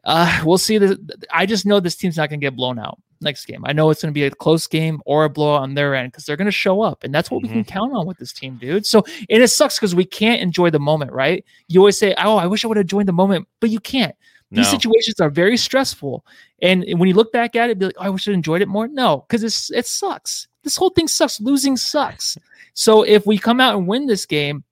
[0.03, 0.77] uh, we'll see.
[0.77, 0.99] The
[1.31, 3.63] I just know this team's not going to get blown out next game.
[3.65, 6.11] I know it's going to be a close game or a blowout on their end
[6.11, 8.33] because they're going to show up, and that's what we can count on with this
[8.33, 8.85] team, dude.
[8.85, 11.43] So and it sucks because we can't enjoy the moment, right?
[11.67, 14.15] You always say, "Oh, I wish I would have joined the moment," but you can't.
[14.51, 14.61] No.
[14.61, 16.25] These situations are very stressful.
[16.61, 18.67] And when you look back at it, be like, oh, I wish I enjoyed it
[18.67, 18.87] more.
[18.87, 20.47] No, because it's it sucks.
[20.63, 21.39] This whole thing sucks.
[21.39, 22.37] Losing sucks.
[22.73, 24.63] So if we come out and win this game,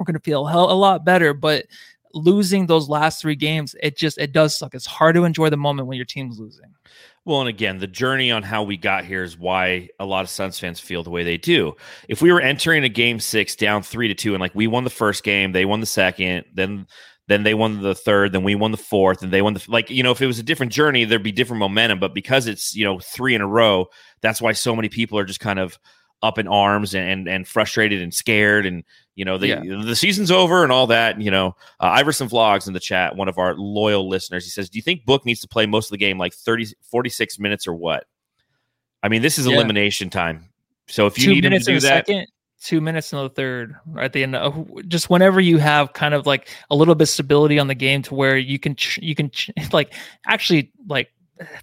[0.00, 1.34] we're gonna feel hell a lot better.
[1.34, 1.66] But
[2.14, 4.74] losing those last three games, it just it does suck.
[4.74, 6.74] It's hard to enjoy the moment when your team's losing.
[7.26, 10.30] Well, and again, the journey on how we got here is why a lot of
[10.30, 11.76] Suns fans feel the way they do.
[12.08, 14.84] If we were entering a game six down three to two, and like we won
[14.84, 16.86] the first game, they won the second, then
[17.28, 19.90] then they won the third, then we won the fourth, and they won the like.
[19.90, 22.00] You know, if it was a different journey, there'd be different momentum.
[22.00, 23.86] But because it's you know three in a row,
[24.22, 25.78] that's why so many people are just kind of
[26.22, 29.62] up in arms and and, and frustrated and scared and you know the Yeah.
[29.84, 33.28] the season's over and all that you know uh, iverson vlogs in the chat one
[33.28, 35.90] of our loyal listeners he says do you think book needs to play most of
[35.92, 38.04] the game like 30 46 minutes or what
[39.02, 39.54] i mean this is Yeah.
[39.54, 40.50] elimination time
[40.88, 42.26] so if you two need him to do that second,
[42.62, 44.34] two minutes in the third, right at the end.
[44.36, 47.74] Of, just whenever you have kind of like a little bit of stability on the
[47.74, 49.94] game to where you can ch- you can ch- like
[50.26, 51.08] actually like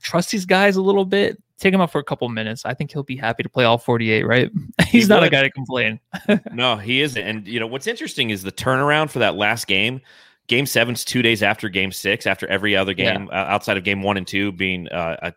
[0.02, 1.40] trust these guys a little bit.
[1.60, 2.66] Take him out for a couple minutes.
[2.66, 4.52] I think he'll be happy to play all 48, right?
[4.88, 6.00] He's not a guy to complain.
[6.52, 10.00] no he isn't and you know what's interesting is the turnaround for that last game
[10.48, 13.14] game seven's two days after game six after every other Yeah.
[13.14, 15.34] game uh, outside of game one and two being uh, a,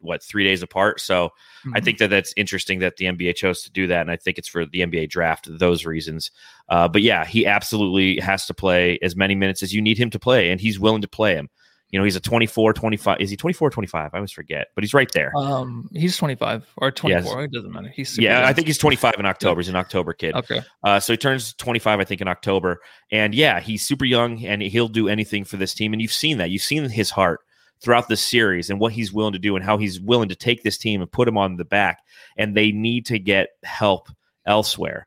[0.00, 1.30] what three days apart so
[1.74, 1.84] I Mhm.
[1.84, 4.48] think that that's interesting that the NBA chose to do that, and I think it's
[4.48, 6.30] for the NBA draft those reasons.
[6.68, 10.10] Uh, but yeah, he absolutely has to play as many minutes as you need him
[10.10, 11.48] to play, and he's willing to play him.
[11.90, 13.20] You know, he's a 24, 25.
[13.20, 14.10] Is he 24 or 25?
[14.12, 15.30] I always forget, but he's right there.
[15.36, 17.44] um, he's 25 or 24.
[17.44, 17.88] It doesn't matter.
[17.88, 19.60] He's yeah, I think he's 25 in October.
[19.60, 20.34] He's an October kid.
[20.34, 20.62] okay.
[20.82, 22.80] Uh, so he turns 25, I think, in October.
[23.12, 25.92] And yeah, he's super young and he'll do anything for this team.
[25.92, 26.50] And you've seen that.
[26.50, 27.40] You've seen his heart
[27.80, 30.62] throughout the series and what he's willing to do and how he's willing to take
[30.64, 32.00] this team and put him on the back.
[32.36, 34.08] And they need to get help
[34.46, 35.06] elsewhere.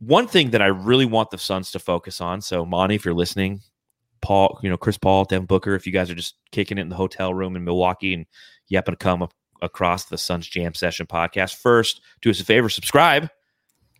[0.00, 2.40] one thing that I really want the Suns to focus on.
[2.40, 3.60] So, Monty, if you're listening,
[4.24, 6.88] Paul, you know, Chris Paul, Devin Booker, if you guys are just kicking it in
[6.88, 8.24] the hotel room in Milwaukee and
[8.68, 12.44] you happen to come up across the Suns Jam Session podcast, first, do us a
[12.44, 13.28] favor, subscribe,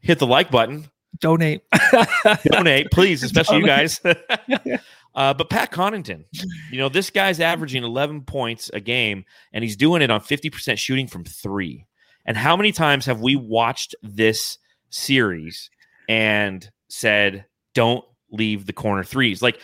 [0.00, 0.88] hit the like button,
[1.20, 1.60] donate,
[2.46, 4.00] donate, please, especially you guys.
[5.14, 6.24] uh, but Pat Connaughton,
[6.70, 10.78] you know, this guy's averaging 11 points a game, and he's doing it on 50%
[10.78, 11.86] shooting from three.
[12.24, 14.56] And how many times have we watched this
[14.88, 15.68] series
[16.08, 19.42] and said, don't leave the corner threes?
[19.42, 19.60] Like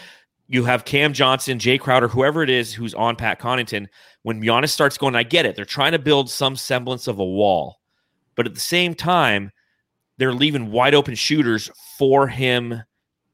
[0.50, 3.86] you have Cam Johnson, Jae Crowder, whoever it is who's on Pat Connaughton.
[4.22, 5.54] When Giannis starts going, I get it.
[5.54, 7.78] They're trying to build some semblance of a wall.
[8.34, 9.52] But at the same time,
[10.18, 12.82] they're leaving wide open shooters for him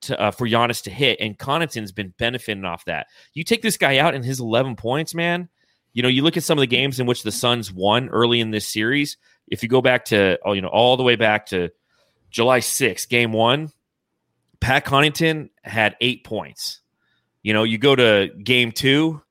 [0.02, 3.06] to uh, for Giannis to hit, and Connaughton's been benefiting off that.
[3.32, 5.48] You take this guy out and his 11 points, man.
[5.94, 8.40] You know, you look at some of the games in which the Suns won early
[8.40, 9.16] in this series.
[9.48, 11.70] If you go back to, oh, you know, all the way back to
[12.30, 13.72] July 6th, game one,
[14.60, 16.82] Pat Connaughton had eight points.
[17.46, 19.22] You know, you go to game two,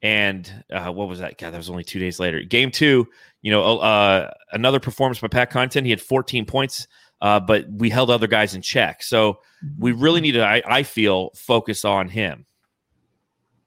[0.00, 1.38] and uh, what was that?
[1.38, 2.40] God, that was only two days later.
[2.44, 3.08] Game two,
[3.42, 5.82] you know, uh, another performance by Pat Connaughton.
[5.82, 6.86] He had 14 points,
[7.20, 9.02] uh, but we held other guys in check.
[9.02, 9.40] So
[9.76, 12.46] we really need to, I, I feel, focus on him.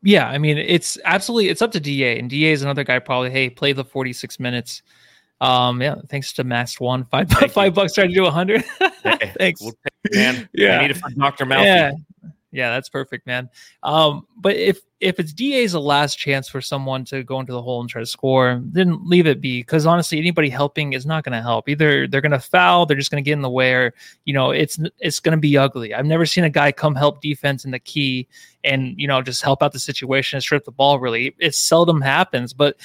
[0.04, 3.30] Yeah, I mean, it's absolutely it's up to Da, and Da is another guy probably.
[3.30, 4.84] Hey, play the 46 minutes.
[5.42, 7.72] Um, yeah, thanks to Max One, five Thank five you.
[7.72, 8.64] bucks trying to do a hundred.
[9.04, 9.74] hey, thanks, we'll
[10.14, 10.48] man.
[10.54, 11.66] yeah, I need it for Doctor Mouth.
[11.66, 11.92] Yeah,
[12.52, 13.50] yeah, that's perfect, man.
[13.84, 17.62] Um, but if if it's DA's a last chance for someone to go into the
[17.62, 19.60] hole and try to score, then leave it be.
[19.60, 21.68] Because honestly, anybody helping is not going to help.
[21.68, 23.94] Either they're going to foul, they're just going to get in the way, or
[24.26, 25.94] you know, it's it's going to be ugly.
[25.94, 28.28] I've never seen a guy come help defense in the key
[28.64, 31.00] and you know just help out the situation and strip the ball.
[31.00, 32.54] Really, it seldom happens.
[32.54, 32.78] But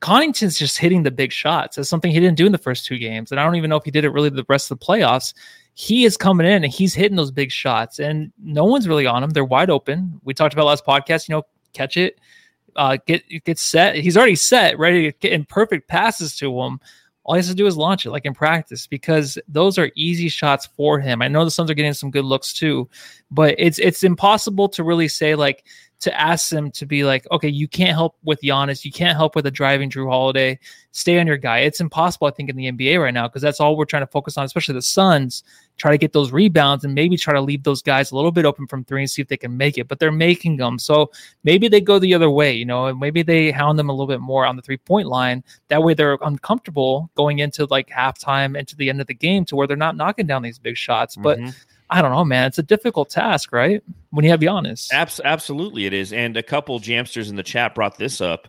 [0.00, 1.76] Connaughton's just hitting the big shots.
[1.76, 3.76] That's something he didn't do in the first two games, and I don't even know
[3.76, 5.32] if he did it really the rest of the playoffs
[5.74, 9.22] he is coming in and he's hitting those big shots, and no one's really on
[9.22, 9.30] him.
[9.30, 10.20] They're wide open.
[10.22, 12.18] We talked about last podcast, you know, catch it,
[12.76, 13.96] uh, get get set.
[13.96, 16.80] He's already set, ready to get in perfect passes to him.
[17.24, 20.28] All he has to do is launch it, like in practice, because those are easy
[20.28, 21.22] shots for him.
[21.22, 22.88] I know the Suns are getting some good looks too,
[23.30, 25.64] but it's it's impossible to really say like
[26.04, 29.34] to ask them to be like, okay, you can't help with Giannis, you can't help
[29.34, 30.58] with a driving Jrue Holiday.
[30.90, 31.60] Stay on your guy.
[31.60, 34.06] It's impossible, I think, in the NBA right now because that's all we're trying to
[34.06, 35.44] focus on, especially the Suns.
[35.78, 38.44] Try to get those rebounds and maybe try to leave those guys a little bit
[38.44, 39.88] open from three and see if they can make it.
[39.88, 41.10] But they're making them, so
[41.42, 44.06] maybe they go the other way, you know, and maybe they hound them a little
[44.06, 45.42] bit more on the three point line.
[45.68, 49.56] That way, they're uncomfortable going into like halftime into the end of the game to
[49.56, 51.16] where they're not knocking down these big shots.
[51.16, 51.48] But mm-hmm
[51.90, 52.46] I don't know, man.
[52.46, 53.82] It's a difficult task, right?
[54.10, 54.92] When you have Giannis.
[54.92, 56.12] Abs- absolutely, it is.
[56.12, 58.48] And a couple jamsters in the chat brought this up.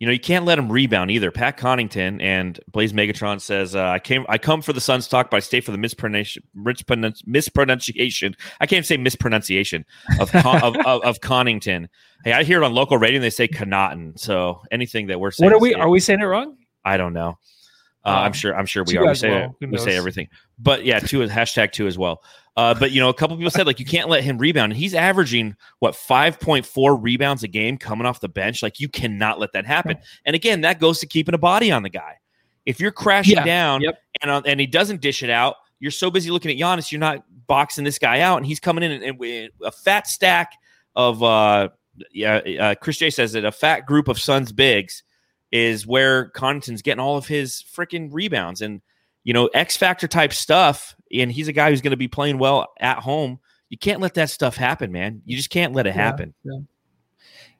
[0.00, 1.30] You know, you can't let him rebound either.
[1.30, 5.30] Pat Connaughton and Blaze Megatron says, uh, "I came, I come for the Suns talk,
[5.30, 6.42] but I stay for the mispronunciation.
[6.54, 8.36] mispronunciation.
[8.60, 9.86] I can't say mispronunciation
[10.18, 11.88] of Con- of, of, of Connaughton.
[12.24, 13.16] Hey, I hear it on local radio.
[13.16, 14.18] and They say Connaughton.
[14.18, 15.74] So anything that we're saying, what are we?
[15.74, 16.56] Are we saying it wrong?
[16.84, 17.38] I don't know.
[18.04, 18.54] Uh, I'm um, sure.
[18.54, 19.06] I'm sure we are.
[19.06, 19.56] We say well.
[19.60, 20.28] we say everything.
[20.58, 22.22] But yeah, two hashtag two as well.
[22.56, 24.72] Uh, but you know, a couple people said like you can't let him rebound.
[24.72, 28.62] And he's averaging what 5.4 rebounds a game coming off the bench.
[28.62, 29.98] Like you cannot let that happen.
[30.24, 32.18] And again, that goes to keeping a body on the guy.
[32.64, 33.44] If you're crashing yeah.
[33.44, 33.98] down yep.
[34.22, 37.00] and uh, and he doesn't dish it out, you're so busy looking at Giannis, you're
[37.00, 40.52] not boxing this guy out, and he's coming in and, and a fat stack
[40.96, 41.68] of uh
[42.12, 42.36] yeah.
[42.36, 45.02] Uh, Chris J says that a fat group of Suns bigs
[45.52, 48.80] is where Connaughton's getting all of his freaking rebounds and
[49.24, 52.38] you know, X factor type stuff, and he's a guy who's going to be playing
[52.38, 53.40] well at home.
[53.70, 55.22] You can't let that stuff happen, man.
[55.24, 56.34] You just can't let it happen.
[56.44, 56.60] Yeah, yeah.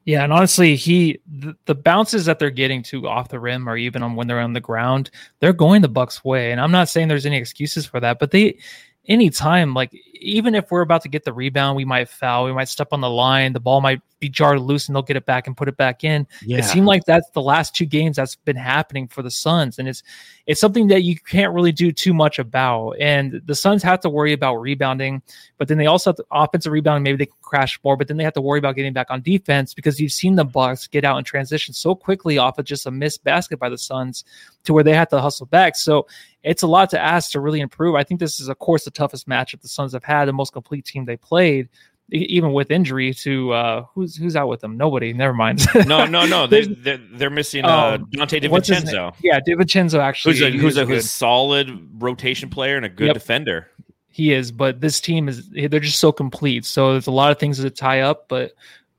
[0.05, 3.75] yeah and honestly, he the, the, bounces that they're getting to off the rim, or
[3.75, 6.51] even on when they're on the ground, they're going the Bucks' way.
[6.51, 8.59] And I'm not saying there's any excuses for that, but they
[9.07, 12.69] anytime, like even if we're about to get the rebound, we might foul, we might
[12.69, 15.45] step on the line, the ball might be jarred loose, and they'll get it back
[15.47, 16.25] and put it back in.
[16.41, 16.59] Yeah.
[16.59, 19.87] It seemed like that's the last two games that's been happening for the Suns, and
[19.87, 20.03] it's
[20.47, 22.91] it's something that you can't really do too much about.
[22.99, 25.21] And the Suns have to worry about rebounding,
[25.57, 27.03] but then they also have the offensive rebounding.
[27.03, 29.21] Maybe they can crash more, but then they have to worry about getting back on
[29.21, 32.85] defense because you've seen the Bucks get out and transition so quickly off of just
[32.85, 34.23] a missed basket by the Suns
[34.63, 35.75] to where they have to hustle back.
[35.75, 36.07] So
[36.43, 37.95] it's a lot to ask to really improve.
[37.95, 40.53] I think this is, of course, the toughest matchup the Suns have had, the most
[40.53, 41.69] complete team they played
[42.11, 44.77] even with injury to uh, who's who's out with them?
[44.77, 45.13] Nobody.
[45.13, 45.65] Never mind.
[45.87, 46.47] no, no, no.
[46.55, 49.15] They they're, they're missing uh, um, Donte DiVincenzo.
[49.23, 50.37] Yeah, DiVincenzo actually.
[50.37, 53.13] Who's a, who's a, who's solid rotation player and a good yep.
[53.15, 53.69] defender.
[54.09, 56.65] He is, but this team is they're just so complete.
[56.65, 58.51] So there's a lot of things to tie up, but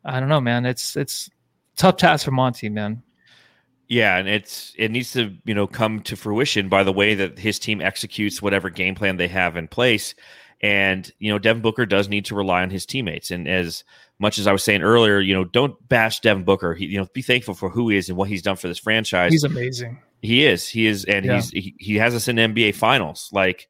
[0.04, 0.66] I don't know, man.
[0.66, 1.30] It's it's
[1.76, 3.02] tough task for Monty, man.
[3.88, 7.38] Yeah, and it's it needs to you know come to fruition by the way that
[7.38, 10.14] his team executes whatever game plan they have in place.
[10.60, 13.30] And you know, Devin Booker does need to rely on his teammates.
[13.30, 13.84] And as
[14.18, 16.74] much as I was saying earlier, you know, don't bash Devin Booker.
[16.74, 18.78] He, you know, be thankful for who he is and what he's done for this
[18.78, 19.32] franchise.
[19.32, 19.98] He's amazing.
[20.22, 20.66] He is.
[20.66, 21.36] He is, and yeah.
[21.36, 23.28] he's he, he has us in NBA Finals.
[23.32, 23.68] Like,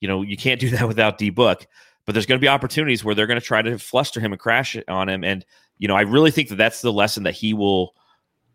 [0.00, 1.66] you know, you can't do that without D Book.
[2.04, 4.40] But there's going to be opportunities where they're going to try to fluster him and
[4.40, 5.24] crash on him.
[5.24, 5.44] And
[5.78, 7.94] you know, I really think that that's the lesson that he will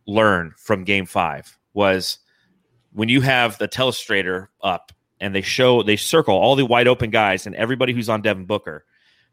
[0.08, 2.20] learn from Game Five was
[2.94, 4.91] when you have the telestrator up
[5.22, 8.46] and they show they circle all the wide open guys and everybody who's on Devin
[8.46, 8.84] Booker.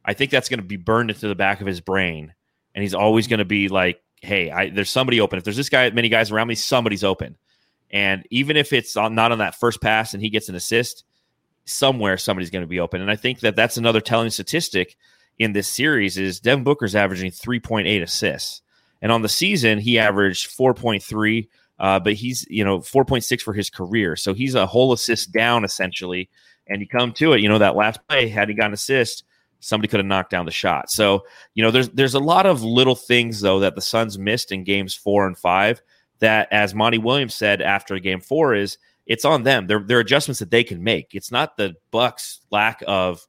[0.05, 2.33] I think that's going to be burned into the back of his brain,
[2.75, 5.39] and he's always going to be like, "Hey, I, there's somebody open.
[5.39, 7.37] If there's this guy, many guys around me, somebody's open."
[7.91, 11.05] And even if it's not on that first pass and he gets an assist,
[11.65, 13.01] somewhere somebody's going to be open.
[13.01, 14.97] And I think that that's another telling statistic
[15.39, 18.61] in this series is Devin Booker's averaging 3.8 assists.
[19.01, 23.71] And on the season, he averaged 4.3, uh, but he's, you know, 4.6 for his
[23.71, 24.17] career.
[24.17, 26.29] So he's a whole assist down essentially.
[26.67, 29.25] And you come to it, you know, that last play, had he got an assist,
[29.61, 30.91] somebody could have knocked down the shot.
[30.91, 34.53] So, you know, there's there's a lot of little things though that the Suns missed
[34.53, 35.83] in games four and five
[36.21, 39.67] that, as Monty Williams said after game four, is it's on them.
[39.67, 41.15] There, there are adjustments that they can make.
[41.15, 43.27] It's not the Bucks' lack of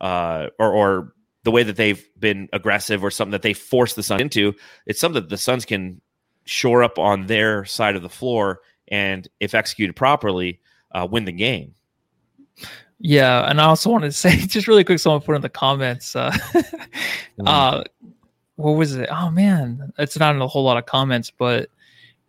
[0.00, 4.02] uh, or or the way that they've been aggressive or something that they force the
[4.02, 4.54] Suns into.
[4.86, 6.00] It's something that the Suns can
[6.44, 10.60] shore up on their side of the floor and, if executed properly,
[10.92, 11.74] uh, win the game.
[12.98, 14.98] Yeah, and I also wanted to say just really quick.
[14.98, 16.14] Someone put in the comments.
[16.14, 17.46] Uh, mm.
[17.46, 17.84] uh,
[18.56, 19.08] what was it?
[19.10, 21.70] Oh man, it's not in a whole lot of comments, but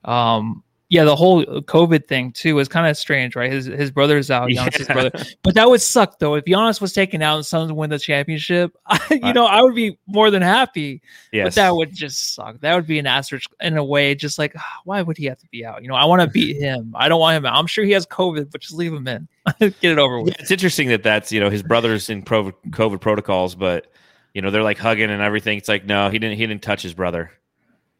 [0.06, 3.49] um, yeah, the whole uh, COVID thing too was kind of strange, right?
[3.49, 4.93] His his brother's out, Giannis's yeah.
[4.93, 6.36] brother, but that would suck though.
[6.36, 9.73] If Giannis was taken out and Suns win the championship, I, you know, I would
[9.73, 11.01] be more than happy.
[11.32, 11.45] Yes.
[11.45, 12.60] But that would just suck.
[12.60, 14.15] That would be an asterisk in a way.
[14.15, 15.82] Just like, ah, why would he have to be out?
[15.82, 16.93] You know, I want to beat him.
[16.93, 17.56] I don't want him out.
[17.56, 19.30] I'm sure he has COVID, but just leave him in.
[19.60, 20.34] Get it over with.
[20.34, 23.93] Yeah, it's interesting that that's you know his brother's in pro- COVID protocols, but
[24.34, 25.58] you know they're like hugging and everything.
[25.58, 26.38] It's like no, he didn't.
[26.38, 27.32] He didn't touch his brother.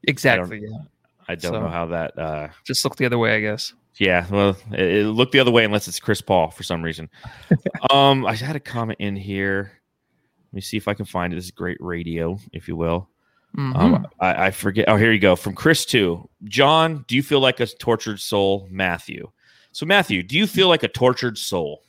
[0.04, 0.60] Exactly.
[0.62, 0.80] Yeah.
[1.32, 2.18] I don't so, know how that.
[2.18, 3.74] Uh, just look the other way, I guess.
[3.98, 7.10] Yeah, well, it, it look the other way unless it's Chris Paul for some reason.
[7.90, 9.72] um, I had a comment in here.
[10.52, 11.38] Let me see if I can find it.
[11.38, 13.10] This is great radio, if you will.
[13.58, 13.76] Mm-hmm.
[13.76, 14.86] Um, I, I, forget.
[14.88, 15.36] Oh, here you go.
[15.36, 16.30] From Chris too.
[16.46, 19.30] John, do you feel like a tortured soul, Matthew?
[19.72, 21.82] So, Matthew, do you feel like a tortured soul?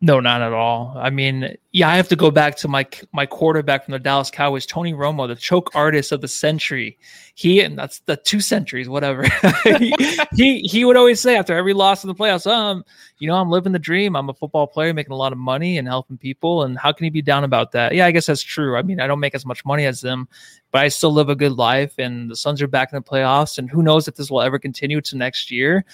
[0.00, 0.94] No, not at all.
[0.96, 4.30] I mean, yeah, I have to go back to my my quarterback from the Dallas
[4.30, 6.96] Cowboys, Tony Romo, the choke artist of the century.
[7.34, 9.24] He and that's the two centuries, whatever.
[9.78, 9.92] he,
[10.34, 12.84] he, he would always say after every loss in the playoffs, um,
[13.18, 14.14] you know, I'm living the dream.
[14.14, 16.62] I'm a football player, making a lot of money and helping people.
[16.62, 17.92] And how can he be down about that?
[17.92, 18.76] Yeah, I guess that's true.
[18.76, 20.28] I mean, I don't make as much money as them,
[20.70, 21.94] but I still live a good life.
[21.98, 24.60] And the Suns are back in the playoffs, and who knows if this will ever
[24.60, 25.84] continue to next year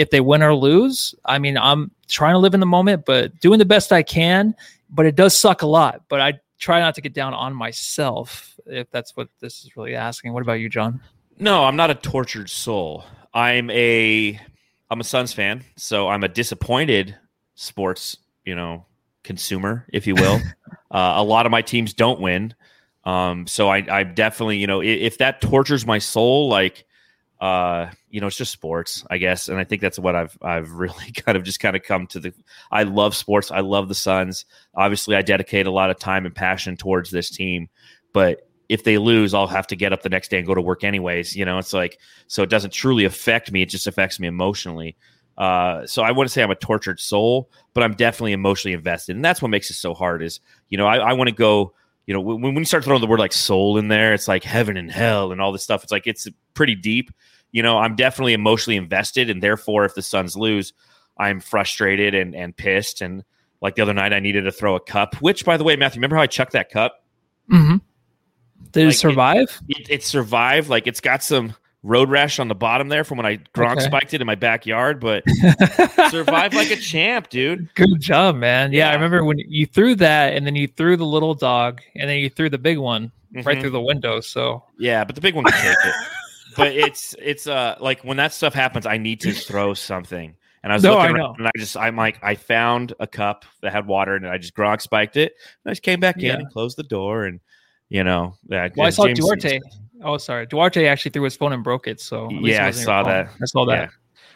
[0.00, 3.38] if they win or lose, I mean, I'm trying to live in the moment, but
[3.38, 4.54] doing the best I can.
[4.88, 6.04] But it does suck a lot.
[6.08, 9.94] But I try not to get down on myself, if that's what this is really
[9.94, 10.32] asking.
[10.32, 11.02] What about you, John?
[11.38, 13.04] No, I'm not a tortured soul.
[13.34, 14.40] I'm a
[14.90, 17.14] I'm a Suns fan, so I'm a disappointed
[17.54, 18.86] sports, you know,
[19.22, 20.40] consumer, if you will.
[20.90, 22.54] uh, a lot of my teams don't win.
[23.04, 26.86] Um, so I, I definitely, you know, if, if that tortures my soul, like
[27.40, 29.48] uh, you know, it's just sports, I guess.
[29.48, 32.20] And I think that's what I've I've really kind of just kind of come to
[32.20, 32.34] the
[32.70, 33.50] I love sports.
[33.50, 34.44] I love the Suns.
[34.74, 37.68] Obviously, I dedicate a lot of time and passion towards this team.
[38.12, 40.60] But if they lose, I'll have to get up the next day and go to
[40.60, 41.34] work anyways.
[41.34, 44.96] You know, it's like so it doesn't truly affect me, it just affects me emotionally.
[45.38, 49.16] Uh, so I wouldn't say I'm a tortured soul, but I'm definitely emotionally invested.
[49.16, 51.72] And that's what makes it so hard is, you know, I, I want to go
[52.06, 54.44] you know, when, when you start throwing the word like soul in there, it's like
[54.44, 55.82] heaven and hell and all this stuff.
[55.82, 57.10] It's like it's pretty deep.
[57.52, 60.72] You know, I'm definitely emotionally invested, and therefore, if the Suns lose,
[61.18, 63.00] I'm frustrated and and pissed.
[63.00, 63.24] And
[63.60, 65.16] like the other night, I needed to throw a cup.
[65.16, 67.04] Which, by the way, Matthew, remember how I chucked that cup?
[67.50, 67.76] Mm-hmm.
[68.72, 69.60] Did like, it survive?
[69.68, 70.68] It, it, it survived.
[70.68, 73.84] Like it's got some road rash on the bottom there from when I Gronk okay.
[73.84, 75.24] spiked it in my backyard, but
[76.10, 77.72] survived like a champ, dude.
[77.74, 78.72] Good job, man.
[78.72, 81.80] Yeah, yeah, I remember when you threw that and then you threw the little dog
[81.94, 83.46] and then you threw the big one mm-hmm.
[83.46, 84.20] right through the window.
[84.20, 85.94] So yeah, but the big one can take it.
[86.56, 90.34] But it's it's uh like when that stuff happens, I need to throw something.
[90.62, 93.44] And I was no, looking I and I just I'm like I found a cup
[93.62, 95.34] that had water and I just Gronk spiked it.
[95.64, 96.34] And I just came back yeah.
[96.34, 97.40] in and closed the door and
[97.88, 98.68] you know, yeah.
[98.76, 99.58] Well, I saw James Duarte.
[100.02, 100.46] Oh, sorry.
[100.46, 102.00] Duarte actually threw his phone and broke it.
[102.00, 103.28] So yeah, I saw that.
[103.40, 103.74] I saw that.
[103.74, 103.88] Yeah.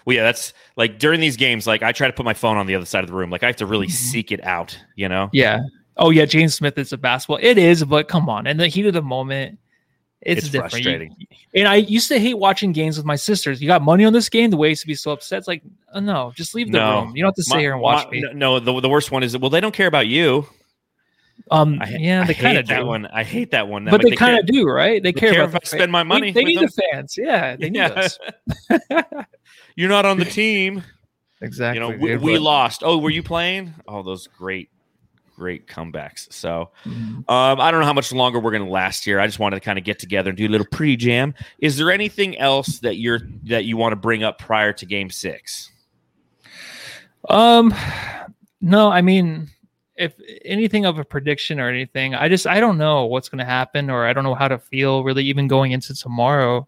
[0.04, 2.66] Well, yeah, that's like during these games, like I try to put my phone on
[2.66, 3.30] the other side of the room.
[3.30, 3.94] Like I have to really mm-hmm.
[3.94, 5.30] seek it out, you know?
[5.32, 5.60] Yeah.
[5.96, 6.26] Oh, yeah.
[6.26, 7.38] James Smith is a basketball.
[7.40, 8.46] It is, but come on.
[8.46, 9.58] In the heat of the moment,
[10.20, 10.72] It's, It's different.
[10.74, 11.16] You- frustrating.
[11.54, 13.62] and I used to hate watching games with my sisters.
[13.62, 14.50] You got money on this game?
[14.50, 15.38] The way used to be so upset.
[15.38, 15.62] It's like,
[15.92, 17.02] uh, no, just leave the No.
[17.02, 17.16] room.
[17.16, 18.24] You don't have to sit My- here and watch my- me.
[18.34, 20.46] No, the, the worst one is well, they don't care about you.
[21.50, 23.06] Um, I, yeah, they kind of hate that one.
[23.06, 23.84] I hate that one.
[23.84, 25.02] but Like, they kind of do, right?
[25.02, 26.66] They they care, care about if I spend my money They, they need them.
[26.74, 27.16] the fans.
[27.18, 27.88] Yeah, they need Yeah.
[27.88, 28.18] us.
[29.76, 30.82] You're not on the team.
[31.42, 31.80] Exactly.
[31.82, 32.82] you know, we, we lost.
[32.84, 33.74] Oh, were you playing?
[33.86, 34.70] Oh, those great,
[35.36, 36.32] great comebacks.
[36.32, 37.28] So, Mhm.
[37.28, 39.20] um, I don't know how much longer we're going to last here.
[39.20, 41.34] I just wanted to kind of get together and do a little pre-jam.
[41.58, 45.10] Is there anything else that you're that you want to bring up prior to Game
[45.10, 45.70] Six?
[47.28, 47.74] Um,
[48.62, 49.50] no, I mean,
[49.96, 50.14] if
[50.44, 53.90] anything of a prediction or anything, I just I don't know what's going to happen,
[53.90, 56.66] or I don't know how to feel really, even going into tomorrow.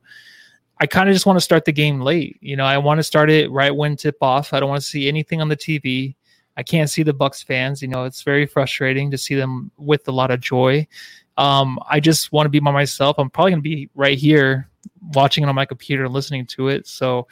[0.79, 2.37] I kind of just want to start the game late.
[2.41, 4.53] You know, I want to start it right when tip off.
[4.53, 6.15] I don't want to see anything on the TV.
[6.59, 7.83] I can't see the Bucks fans.
[7.83, 10.87] You know, it's very frustrating to see them with a lot of joy.
[11.39, 13.17] Um, I just want to be by myself.
[13.19, 14.69] I'm probably going to be right here
[15.15, 16.87] watching it on my computer and listening to it.
[16.87, 17.27] So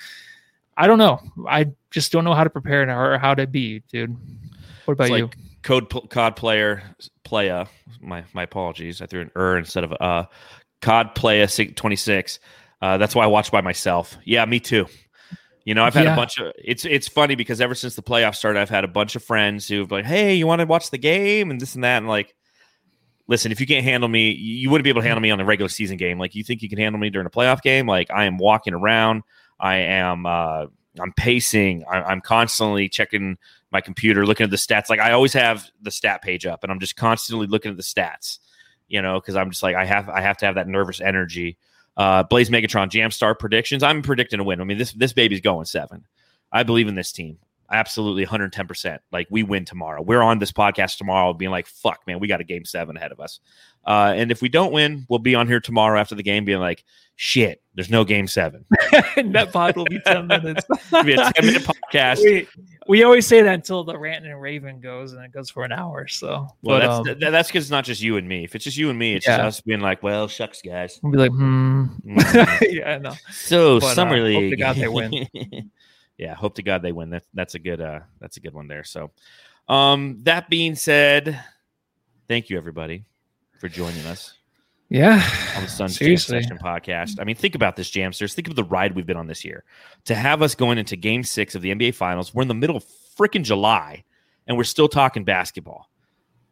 [0.76, 1.20] I don't know.
[1.48, 4.16] I just don't know how to prepare or how to be, dude.
[4.84, 5.24] What about It's you?
[5.26, 6.82] like code COD player
[7.24, 7.66] playa.
[8.00, 9.02] My my apologies.
[9.02, 10.24] I threw an er instead of a uh,
[10.82, 12.38] COD playa twenty six.
[12.80, 14.16] Uh, that's why I watch by myself.
[14.24, 14.86] Yeah, me too.
[15.64, 16.12] You know, I've had Yeah.
[16.12, 16.52] a bunch of.
[16.62, 19.66] It's it's funny because ever since the playoffs started, I've had a bunch of friends
[19.66, 22.34] who've like, "Hey, you want to watch the game?" and this and that, and like,
[23.26, 25.44] listen, if you can't handle me, you wouldn't be able to handle me on a
[25.44, 26.18] regular season game.
[26.18, 27.86] Like, you think you can handle me during a playoff game?
[27.86, 29.22] Like, I am walking around.
[29.58, 30.26] I am.
[30.26, 30.66] uh
[31.00, 31.82] I'm pacing.
[31.90, 33.36] I, I'm constantly checking
[33.74, 34.88] my computer, looking at the stats.
[34.88, 37.82] Like, I always have the stat page up, and I'm just constantly looking at the
[37.82, 38.38] stats.
[38.88, 41.58] You know, because I'm just like, I have I have to have that nervous energy.
[41.96, 43.82] Uh, Blaze Megatron Jamstar predictions.
[43.82, 44.60] I'm predicting a win.
[44.60, 46.06] I mean, this this baby's going seven.
[46.52, 47.38] I believe in this team.
[47.70, 48.98] Absolutely 110%.
[49.10, 50.02] Like we win tomorrow.
[50.02, 53.10] We're on this podcast tomorrow being like, fuck, man, we got a game seven ahead
[53.10, 53.40] of us.
[53.86, 56.60] Uh, and if we don't win, we'll be on here tomorrow after the game being
[56.60, 56.84] like,
[57.16, 58.64] shit, there's no game seven.
[59.16, 60.64] that pod will be 10 minutes.
[60.92, 61.62] It'll be a 10 minute
[61.92, 62.22] podcast.
[62.22, 62.46] we,
[62.86, 65.72] we always say that until the rant and raven goes, and it goes for an
[65.72, 66.06] hour.
[66.08, 68.44] So, Well, but, that's um, th- that's because it's not just you and me.
[68.44, 69.38] If it's just you and me, it's Yeah.
[69.38, 71.00] just us being like, well, shucks, guys.
[71.02, 71.84] we'll be like, hmm.
[72.04, 72.58] Mm.
[72.72, 73.14] yeah, no.
[73.30, 74.58] So But, uh, summer hope to league.
[74.58, 75.28] God they win.
[76.18, 77.10] yeah, hope to God they win.
[77.10, 78.84] That that's a good uh that's a good one there.
[78.84, 79.10] So
[79.68, 81.40] um that being said,
[82.28, 83.04] thank you everybody
[83.60, 84.34] for joining us
[84.88, 85.28] Yeah.
[85.56, 87.18] on the Suns Jam Session podcast.
[87.20, 88.34] I mean, think about this, Jamsters.
[88.34, 89.64] Think of the ride we've been on this year.
[90.04, 92.76] To have us going into game six of the NBA finals, we're in the middle
[92.76, 92.84] of
[93.18, 94.04] freaking July
[94.46, 95.90] and we're still talking basketball.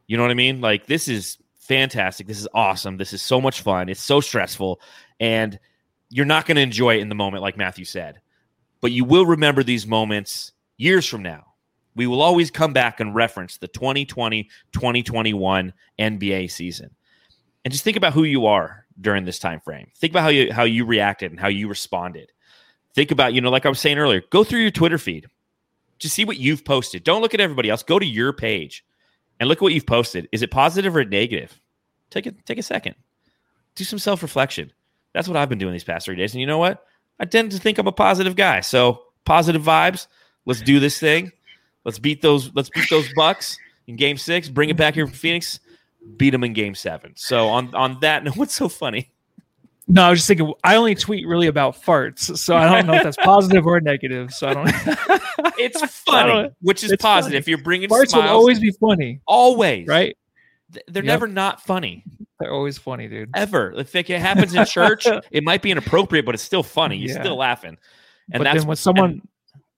[0.07, 0.61] You know what I mean?
[0.61, 2.27] Like this is fantastic.
[2.27, 2.97] This is awesome.
[2.97, 3.89] This is so much fun.
[3.89, 4.81] It's so stressful.
[5.21, 5.59] And
[6.11, 8.21] you're not going to enjoy it in the moment, like Matthew said.
[8.81, 11.47] But you will remember these moments years from now.
[11.95, 16.91] We will always come back and reference the 2020 2021 NBA season.
[17.65, 19.89] And just think about who you are during this time frame.
[19.97, 22.33] Think about how you how you reacted and how you responded.
[22.95, 25.27] Think about, you know, like I was saying earlier, go through your Twitter feed.
[25.99, 27.05] Just see what you've posted.
[27.05, 27.83] Don't look at everybody else.
[27.83, 28.85] Go to your page
[29.41, 30.29] and look at what you've posted.
[30.33, 31.59] Is it positive or negative?
[32.11, 32.97] Take a take a second.
[33.77, 34.73] Do some self-reflection.
[35.15, 36.35] That's what I've been doing these past three days.
[36.35, 36.85] And you know what?
[37.21, 38.61] I tend to think I'm a positive guy.
[38.61, 40.09] So positive vibes.
[40.45, 41.31] Let's do this thing.
[41.85, 42.53] Let's beat those.
[42.55, 44.49] Let's beat those Bucks in Game Six.
[44.49, 45.61] Bring it back here for Phoenix.
[46.17, 47.13] Beat them in Game Seven.
[47.17, 49.11] So on on that note, what's so funny?
[49.89, 50.53] No, I was just thinking.
[50.63, 54.33] I only tweet really about farts, so I don't know if that's positive or negative.
[54.33, 55.21] So I don't.
[55.59, 57.45] It's funny, don't- which is positive.
[57.45, 57.51] funny.
[57.51, 58.25] You're bringing farts smiles.
[58.27, 60.17] will always be funny, always right?
[60.89, 61.05] They're Yep.
[61.05, 62.05] never not funny
[62.41, 63.31] They're always funny, dude.
[63.35, 63.73] ever.
[63.77, 66.97] If it happens in church, it might be inappropriate, but it's still funny.
[66.97, 67.23] You're Yeah.
[67.23, 67.77] still laughing.
[68.33, 69.23] And but that's then when someone,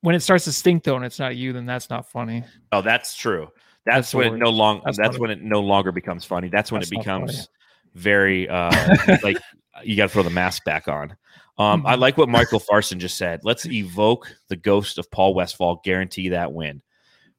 [0.02, 2.44] when it starts to stink though, and it's not you, then that's not funny.
[2.72, 3.48] Oh, that's true.
[3.86, 4.82] That's, That's when it no long.
[4.84, 6.48] That's, That's when it no longer becomes funny.
[6.48, 7.02] That's when That's it funny.
[7.04, 7.48] becomes
[7.94, 8.70] very uh
[9.22, 9.36] like
[9.84, 11.16] you got to throw the mask back on.
[11.58, 11.98] Um, I Mhm.
[12.00, 13.40] like what Michael Farson just said.
[13.44, 15.80] Let's evoke the ghost of Paul Westphal.
[15.84, 16.82] Guarantee that win.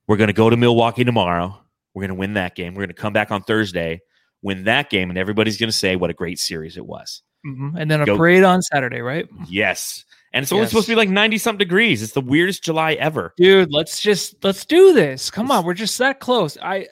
[0.07, 1.57] We're going to go to Milwaukee tomorrow.
[1.93, 2.73] We're going to win that game.
[2.75, 4.01] We're going to come back on Thursday,
[4.41, 7.23] win that game, and everybody's going to say what a great series it was.
[7.45, 7.73] Mhm.
[7.77, 9.27] And then a Go- parade on Saturday, right?
[9.49, 10.05] Yes,
[10.36, 10.69] and it's only Yes.
[10.69, 12.03] supposed to be like ninety something degrees.
[12.03, 13.33] It's the weirdest July ever.
[13.38, 15.31] Dude, let's just let's do this.
[15.31, 16.57] Come on, we're just that close.
[16.61, 16.88] I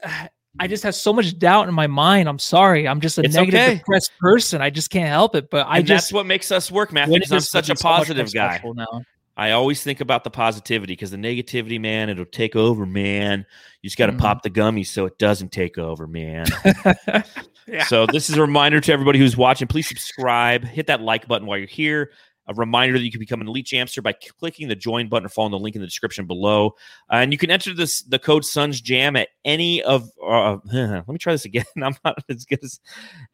[0.60, 2.30] I just have so much doubt in my mind.
[2.30, 2.88] I'm sorry.
[2.88, 3.76] I'm just a It's negative, okay.
[3.76, 4.62] depressed person.
[4.62, 5.50] I just can't help it.
[5.52, 7.16] But I and just that's what makes us work, Matthew.
[7.16, 8.62] Because I'm such a looking so positive guy.
[8.76, 9.02] now.
[9.36, 13.48] I always think about the positivity because the negativity, man, it'll take over, man.
[13.82, 14.20] You just got to Mhm.
[14.20, 16.46] pop the gummies so it doesn't take over, man.
[17.66, 17.86] Yeah.
[17.86, 19.70] So this is a reminder to everybody who's watching.
[19.70, 22.12] Please subscribe, hit that like button while you're here.
[22.48, 25.30] A reminder that you can become an elite jamster by clicking the join button or
[25.30, 26.76] following the link in the description below.
[27.12, 30.10] Uh, and you can enter this the code Suns Jam at any of.
[30.22, 31.66] Uh, let me try this again.
[31.82, 32.80] I'm not as good as.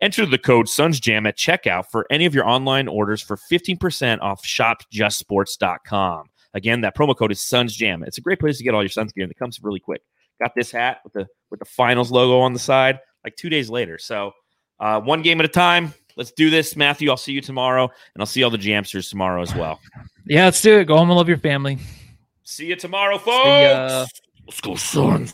[0.01, 4.19] Enter the code Suns Jam at checkout for any of your online orders for 15%
[4.21, 6.29] off shopjustsports.com.
[6.53, 8.03] Again, that promo code is Suns Jam.
[8.03, 10.01] It's a great place to get all your Suns gear, and it comes really quick.
[10.41, 13.69] Got this hat with the with the finals logo on the side like two days
[13.69, 13.97] later.
[13.97, 14.31] So
[14.79, 15.93] uh, one game at a time.
[16.19, 17.09] Let's do this, Matthew.
[17.09, 19.79] I'll see you tomorrow, and I'll see all the Jamsters tomorrow as well.
[20.25, 20.83] Yeah, let's do it.
[20.83, 21.77] Go home and love your family.
[22.43, 24.11] See you tomorrow, folks.
[24.45, 25.33] Let's go, Suns.